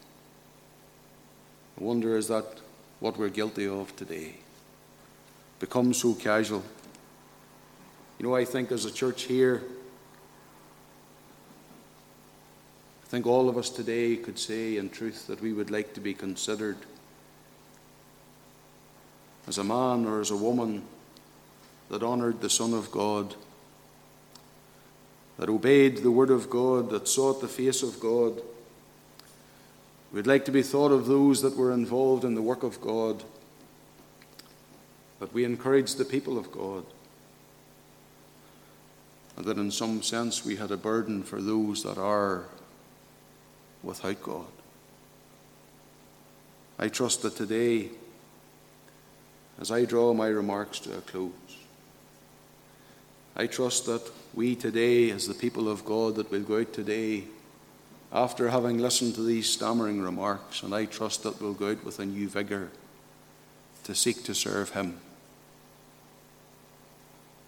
I 1.81 1.85
wonder 1.85 2.17
is 2.17 2.29
that 2.29 2.45
what 3.01 3.19
we're 3.19 3.29
guilty 3.29 3.67
of 3.67 3.95
today? 3.97 4.35
Become 5.59 5.95
so 5.95 6.15
casual. 6.15 6.63
You 8.19 8.27
know, 8.27 8.37
I 8.37 8.45
think 8.45 8.71
as 8.71 8.85
a 8.85 8.91
church 8.91 9.23
here, 9.23 9.63
I 13.05 13.09
think 13.09 13.27
all 13.27 13.49
of 13.49 13.57
us 13.57 13.69
today 13.69 14.17
could 14.17 14.39
say 14.39 14.77
in 14.77 14.91
truth 14.91 15.27
that 15.27 15.41
we 15.41 15.53
would 15.53 15.71
like 15.71 15.95
to 15.95 16.01
be 16.01 16.15
considered 16.15 16.77
as 19.49 19.59
a 19.59 19.65
man 19.65 20.07
or 20.07 20.21
as 20.21 20.31
a 20.31 20.37
woman 20.37 20.83
that 21.93 22.03
honoured 22.03 22.41
the 22.41 22.49
Son 22.49 22.73
of 22.73 22.91
God, 22.91 23.35
that 25.39 25.51
obeyed 25.51 25.99
the 25.99 26.11
Word 26.11 26.31
of 26.31 26.49
God, 26.49 26.89
that 26.89 27.07
sought 27.07 27.43
the 27.43 27.49
face 27.49 27.83
of 27.83 28.01
God. 28.01 28.41
We'd 30.11 30.27
like 30.27 30.47
to 30.47 30.51
be 30.51 30.63
thought 30.63 30.91
of 30.91 31.05
those 31.05 31.43
that 31.43 31.55
were 31.55 31.71
involved 31.71 32.25
in 32.25 32.35
the 32.35 32.41
work 32.41 32.63
of 32.63 32.81
God, 32.81 33.23
that 35.21 35.35
we 35.35 35.45
encouraged 35.45 35.99
the 35.99 36.07
people 36.07 36.39
of 36.39 36.51
God, 36.51 36.87
and 39.37 39.45
that 39.45 39.59
in 39.59 39.71
some 39.71 40.01
sense 40.01 40.47
we 40.47 40.57
had 40.57 40.71
a 40.71 40.79
burden 40.79 41.23
for 41.23 41.43
those 41.43 41.83
that 41.83 41.99
are 41.99 42.45
without 43.83 44.23
God. 44.23 44.47
I 46.79 46.89
trust 46.89 47.21
that 47.21 47.37
today, 47.37 47.91
as 49.61 49.71
I 49.71 49.85
draw 49.85 50.15
my 50.15 50.29
remarks 50.29 50.79
to 50.81 50.97
a 50.97 51.03
close, 51.03 51.33
I 53.35 53.47
trust 53.47 53.87
that 53.87 54.03
we 54.35 54.55
today, 54.55 55.11
as 55.11 55.27
the 55.27 55.35
people 55.35 55.69
of 55.69 55.85
God, 55.85 56.17
that 56.17 56.31
will 56.31 56.43
go 56.43 56.61
out 56.61 56.73
today, 56.73 57.25
after 58.13 58.51
having 58.51 58.79
listened 58.79 59.15
to 59.15 59.23
these 59.23 59.49
stammering 59.49 60.03
remarks, 60.03 60.63
and 60.63 60.75
I 60.75 60.85
trust 60.85 61.23
that 61.23 61.41
we'll 61.41 61.55
go 61.55 61.71
out 61.71 61.83
with 61.83 61.99
a 61.99 62.05
new 62.05 62.29
vigour 62.29 62.69
to 63.85 63.95
seek 63.95 64.23
to 64.25 64.35
serve 64.35 64.71
Him. 64.71 65.01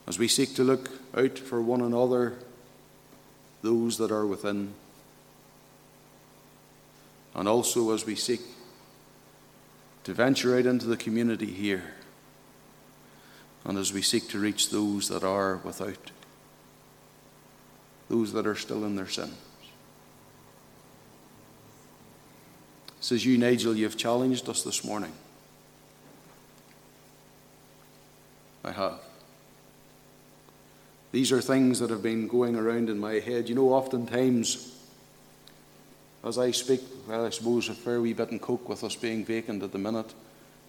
As 0.06 0.18
we 0.18 0.26
seek 0.26 0.54
to 0.54 0.64
look 0.64 0.90
out 1.14 1.38
for 1.38 1.60
one 1.60 1.82
another, 1.82 2.38
those 3.60 3.98
that 3.98 4.10
are 4.10 4.26
within, 4.26 4.72
and 7.34 7.46
also 7.46 7.92
as 7.92 8.06
we 8.06 8.14
seek 8.14 8.40
to 10.04 10.14
venture 10.14 10.56
out 10.56 10.66
into 10.66 10.86
the 10.86 10.96
community 10.96 11.46
here 11.46 11.94
and 13.64 13.78
as 13.78 13.92
we 13.92 14.02
seek 14.02 14.28
to 14.28 14.38
reach 14.38 14.70
those 14.70 15.08
that 15.08 15.24
are 15.24 15.56
without, 15.64 16.10
those 18.08 18.32
that 18.32 18.46
are 18.46 18.54
still 18.54 18.84
in 18.84 18.96
their 18.96 19.08
sins. 19.08 19.34
Says 23.00 23.26
you, 23.26 23.36
Nigel, 23.36 23.76
you've 23.76 23.98
challenged 23.98 24.48
us 24.48 24.62
this 24.62 24.82
morning. 24.82 25.12
I 28.64 28.72
have. 28.72 28.98
These 31.12 31.30
are 31.30 31.42
things 31.42 31.78
that 31.80 31.90
have 31.90 32.02
been 32.02 32.26
going 32.26 32.56
around 32.56 32.88
in 32.88 32.98
my 32.98 33.14
head. 33.14 33.48
You 33.48 33.54
know, 33.54 33.74
oftentimes 33.74 34.74
as 36.24 36.38
I 36.38 36.50
speak, 36.52 36.80
well, 37.06 37.26
I 37.26 37.30
suppose 37.30 37.68
a 37.68 37.74
fair 37.74 38.00
wee 38.00 38.14
bit 38.14 38.30
in 38.30 38.38
Coagh 38.38 38.66
with 38.66 38.82
us 38.82 38.96
being 38.96 39.24
vacant 39.24 39.62
at 39.62 39.72
the 39.72 39.78
minute. 39.78 40.14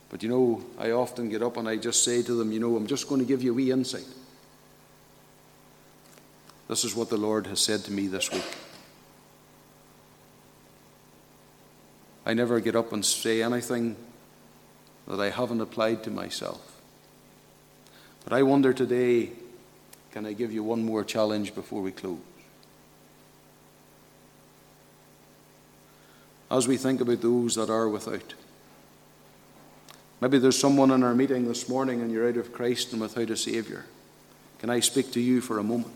But 0.10 0.24
you 0.24 0.30
know, 0.30 0.64
I 0.78 0.92
often 0.92 1.30
get 1.30 1.42
up 1.42 1.58
and 1.58 1.68
I 1.68 1.78
just 1.78 2.04
say 2.04 2.22
to 2.24 2.34
them, 2.34 2.52
you 2.52 2.60
know, 2.60 2.76
I'm 2.76 2.88
just 2.88 3.10
going 3.10 3.20
to 3.20 3.28
give 3.28 3.44
you 3.44 3.52
a 3.52 3.56
wee 3.56 3.72
insight. 3.72 4.06
This 6.68 6.84
is 6.84 6.96
what 6.96 7.10
the 7.10 7.18
Lord 7.18 7.48
has 7.48 7.60
said 7.60 7.84
to 7.86 7.92
me 7.92 8.08
this 8.08 8.32
week. 8.32 8.46
I 12.26 12.34
never 12.34 12.60
get 12.60 12.76
up 12.76 12.92
and 12.92 13.06
say 13.06 13.44
anything 13.44 13.96
that 15.08 15.20
I 15.20 15.30
haven't 15.30 15.62
applied 15.62 16.04
to 16.06 16.12
myself. 16.12 16.82
But 18.24 18.34
I 18.34 18.44
wonder 18.44 18.74
today 18.74 19.32
can 20.12 20.26
I 20.26 20.34
give 20.34 20.54
you 20.54 20.64
one 20.64 20.86
more 20.86 21.04
challenge 21.04 21.54
before 21.54 21.82
we 21.82 21.92
close? 21.92 22.20
as 26.52 26.68
we 26.68 26.78
think 26.78 27.02
about 27.02 27.22
those 27.22 27.56
that 27.56 27.70
are 27.70 27.90
without. 27.90 28.34
Maybe 30.26 30.40
there's 30.40 30.58
someone 30.58 30.90
in 30.90 31.04
our 31.04 31.14
meeting 31.14 31.48
this 31.48 31.70
morning 31.70 32.02
and 32.02 32.12
you're 32.12 32.28
out 32.28 32.38
of 32.38 32.52
Christ 32.52 32.94
and 32.94 33.00
without 33.00 33.30
a 33.30 33.38
Saviour. 33.38 33.86
Can 34.58 34.72
I 34.72 34.80
speak 34.80 35.12
to 35.12 35.20
you 35.20 35.40
for 35.40 35.60
a 35.60 35.64
moment? 35.64 35.94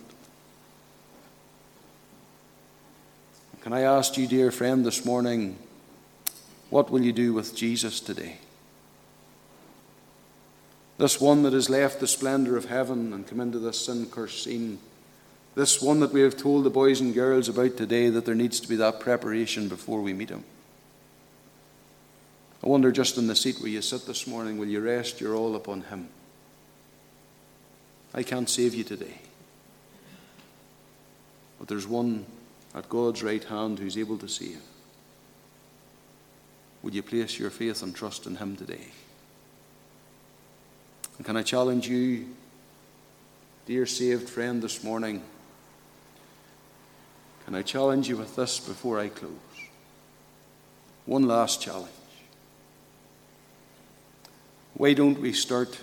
Can 3.63 3.73
I 3.73 3.81
ask 3.81 4.17
you, 4.17 4.27
dear 4.27 4.51
friend, 4.51 4.85
this 4.85 5.03
morning, 5.03 5.57
what 6.69 6.91
will 6.91 7.01
you 7.01 7.11
do 7.11 7.33
with 7.33 7.55
Jesus 7.55 7.99
today? 7.99 8.37
This 10.99 11.19
one 11.19 11.41
that 11.41 11.53
has 11.53 11.67
left 11.67 11.99
the 11.99 12.07
splendour 12.07 12.55
of 12.55 12.65
heaven 12.65 13.11
and 13.11 13.27
come 13.27 13.39
into 13.39 13.57
this 13.57 13.83
sin 13.87 14.05
cursed 14.11 14.43
scene 14.43 14.77
this 15.55 15.81
one 15.81 16.01
that 16.01 16.13
we 16.13 16.21
have 16.21 16.37
told 16.37 16.65
the 16.65 16.69
boys 16.69 17.01
and 17.01 17.15
girls 17.15 17.49
about 17.49 17.75
today, 17.77 18.09
that 18.09 18.25
there 18.25 18.35
needs 18.35 18.59
to 18.59 18.69
be 18.69 18.75
that 18.75 18.99
preparation 18.99 19.67
before 19.67 20.01
we 20.01 20.13
meet 20.13 20.29
Him. 20.29 20.43
I 22.63 22.67
wonder, 22.67 22.91
just 22.91 23.17
in 23.17 23.27
the 23.27 23.35
seat 23.35 23.59
where 23.59 23.69
you 23.69 23.81
sit 23.81 24.05
this 24.05 24.27
morning, 24.27 24.57
will 24.57 24.67
you 24.67 24.81
rest 24.81 25.21
your 25.21 25.35
all 25.35 25.55
upon 25.55 25.81
Him? 25.83 26.09
I 28.13 28.23
can't 28.23 28.49
save 28.49 28.73
you 28.73 28.83
today. 28.83 29.19
But 31.57 31.67
there's 31.67 31.87
one 31.87 32.25
at 32.75 32.89
God's 32.89 33.23
right 33.23 33.43
hand 33.43 33.79
who's 33.79 33.97
able 33.97 34.17
to 34.17 34.27
save. 34.27 34.61
Would 36.83 36.93
you 36.93 37.03
place 37.03 37.39
your 37.39 37.49
faith 37.49 37.81
and 37.81 37.95
trust 37.95 38.25
in 38.25 38.35
Him 38.35 38.55
today? 38.55 38.87
And 41.17 41.25
can 41.25 41.37
I 41.37 41.43
challenge 41.43 41.87
you, 41.87 42.27
dear 43.65 43.85
saved 43.85 44.29
friend, 44.29 44.61
this 44.61 44.83
morning? 44.83 45.21
Can 47.45 47.55
I 47.55 47.61
challenge 47.61 48.07
you 48.07 48.17
with 48.17 48.35
this 48.35 48.59
before 48.59 48.99
I 48.99 49.09
close. 49.09 49.31
One 51.05 51.23
last 51.23 51.61
challenge. 51.61 51.98
Why 54.79 54.93
don't 54.93 55.19
we 55.19 55.33
start 55.33 55.77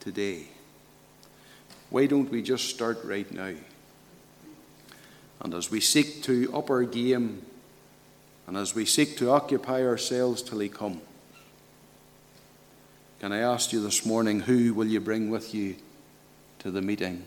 today? 0.00 0.48
Why 1.90 2.06
don't 2.06 2.28
we 2.28 2.42
just 2.42 2.68
start 2.68 2.98
right 3.04 3.30
now? 3.30 3.52
And 5.40 5.54
as 5.54 5.70
we 5.70 5.78
seek 5.78 6.20
to 6.24 6.52
up 6.52 6.70
our 6.70 6.82
game, 6.82 7.46
and 8.48 8.56
as 8.56 8.74
we 8.74 8.84
seek 8.84 9.16
to 9.18 9.30
occupy 9.30 9.84
ourselves 9.84 10.42
till 10.42 10.58
He 10.58 10.68
comes, 10.68 11.02
can 13.20 13.30
I 13.30 13.38
ask 13.38 13.72
you 13.72 13.80
this 13.80 14.04
morning, 14.04 14.40
who 14.40 14.74
will 14.74 14.88
you 14.88 14.98
bring 14.98 15.30
with 15.30 15.54
you 15.54 15.76
to 16.58 16.72
the 16.72 16.82
meeting 16.82 17.22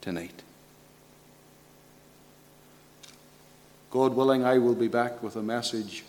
tonight? 0.00 0.42
God 3.92 4.14
willing, 4.14 4.44
I 4.44 4.58
will 4.58 4.74
be 4.74 4.88
back 4.88 5.22
with 5.22 5.36
a 5.36 5.42
message 5.42 6.02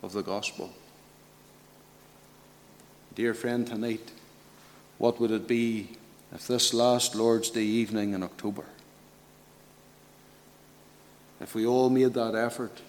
of 0.00 0.12
the 0.12 0.22
gospel. 0.22 0.72
Dear 3.14 3.32
friend, 3.32 3.64
tonight, 3.64 4.10
what 4.98 5.20
would 5.20 5.30
it 5.30 5.46
be 5.46 5.90
if 6.34 6.48
this 6.48 6.74
last 6.74 7.14
Lord's 7.14 7.48
Day 7.48 7.62
evening 7.62 8.12
in 8.12 8.24
October, 8.24 8.64
if 11.40 11.54
we 11.54 11.64
all 11.64 11.90
made 11.90 12.14
that 12.14 12.34
effort, 12.34 12.80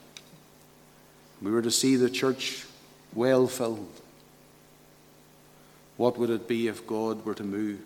we 1.44 1.52
were 1.52 1.62
to 1.62 1.70
see 1.70 1.96
the 1.96 2.10
church 2.10 2.66
well 3.14 3.46
filled, 3.46 4.02
what 5.96 6.18
would 6.18 6.32
it 6.32 6.48
be 6.48 6.68
if 6.68 6.88
God 6.88 7.24
were 7.24 7.36
to 7.36 7.44
move 7.44 7.82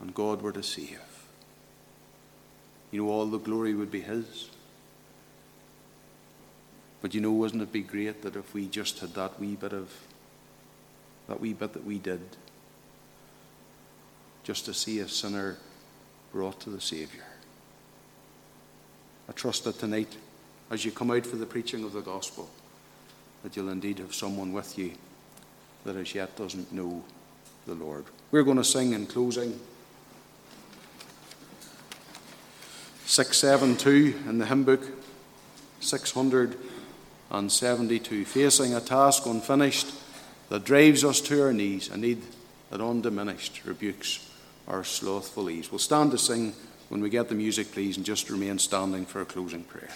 and 0.00 0.14
God 0.14 0.40
were 0.40 0.52
to 0.52 0.62
save? 0.62 1.00
You 2.92 3.02
know, 3.02 3.10
all 3.10 3.26
the 3.26 3.38
glory 3.38 3.74
would 3.74 3.90
be 3.90 4.02
His. 4.02 4.50
But 7.02 7.12
you 7.12 7.20
know, 7.20 7.32
wouldn't 7.32 7.62
it 7.62 7.72
be 7.72 7.82
great 7.82 8.22
that 8.22 8.36
if 8.36 8.54
we 8.54 8.68
just 8.68 9.00
had 9.00 9.14
that 9.14 9.40
wee 9.40 9.56
bit 9.56 9.72
of, 9.72 9.92
that 11.28 11.40
wee 11.40 11.52
bit 11.52 11.72
that 11.72 11.84
we 11.84 11.98
did, 11.98 12.20
just 14.42 14.64
to 14.66 14.74
see 14.74 15.00
a 15.00 15.08
sinner 15.08 15.56
brought 16.32 16.60
to 16.60 16.70
the 16.70 16.80
Saviour? 16.80 17.24
I 19.28 19.32
trust 19.32 19.64
that 19.64 19.78
tonight, 19.78 20.16
as 20.70 20.84
you 20.84 20.92
come 20.92 21.10
out 21.10 21.26
for 21.26 21.36
the 21.36 21.46
preaching 21.46 21.84
of 21.84 21.92
the 21.92 22.02
gospel, 22.02 22.48
that 23.42 23.56
you'll 23.56 23.70
indeed 23.70 23.98
have 23.98 24.14
someone 24.14 24.52
with 24.52 24.78
you 24.78 24.92
that 25.84 25.96
as 25.96 26.14
yet 26.14 26.36
doesn't 26.36 26.72
know 26.72 27.04
the 27.66 27.74
Lord. 27.74 28.04
We're 28.30 28.42
going 28.42 28.56
to 28.56 28.64
sing 28.64 28.92
in 28.92 29.06
closing 29.06 29.60
672 33.06 34.28
in 34.28 34.38
the 34.38 34.46
hymn 34.46 34.64
book, 34.64 34.82
672, 35.80 38.24
facing 38.24 38.74
a 38.74 38.80
task 38.80 39.26
unfinished 39.26 39.92
that 40.48 40.64
drives 40.64 41.04
us 41.04 41.20
to 41.22 41.42
our 41.42 41.52
knees, 41.52 41.88
a 41.90 41.96
need 41.96 42.22
that 42.70 42.80
undiminished 42.80 43.62
rebukes 43.64 44.30
our 44.66 44.84
slothful 44.84 45.50
ease. 45.50 45.70
We'll 45.70 45.78
stand 45.78 46.10
to 46.12 46.18
sing 46.18 46.54
when 46.88 47.00
we 47.00 47.10
get 47.10 47.28
the 47.28 47.34
music, 47.34 47.72
please, 47.72 47.96
and 47.96 48.06
just 48.06 48.30
remain 48.30 48.58
standing 48.58 49.06
for 49.06 49.20
a 49.20 49.26
closing 49.26 49.64
prayer. 49.64 49.90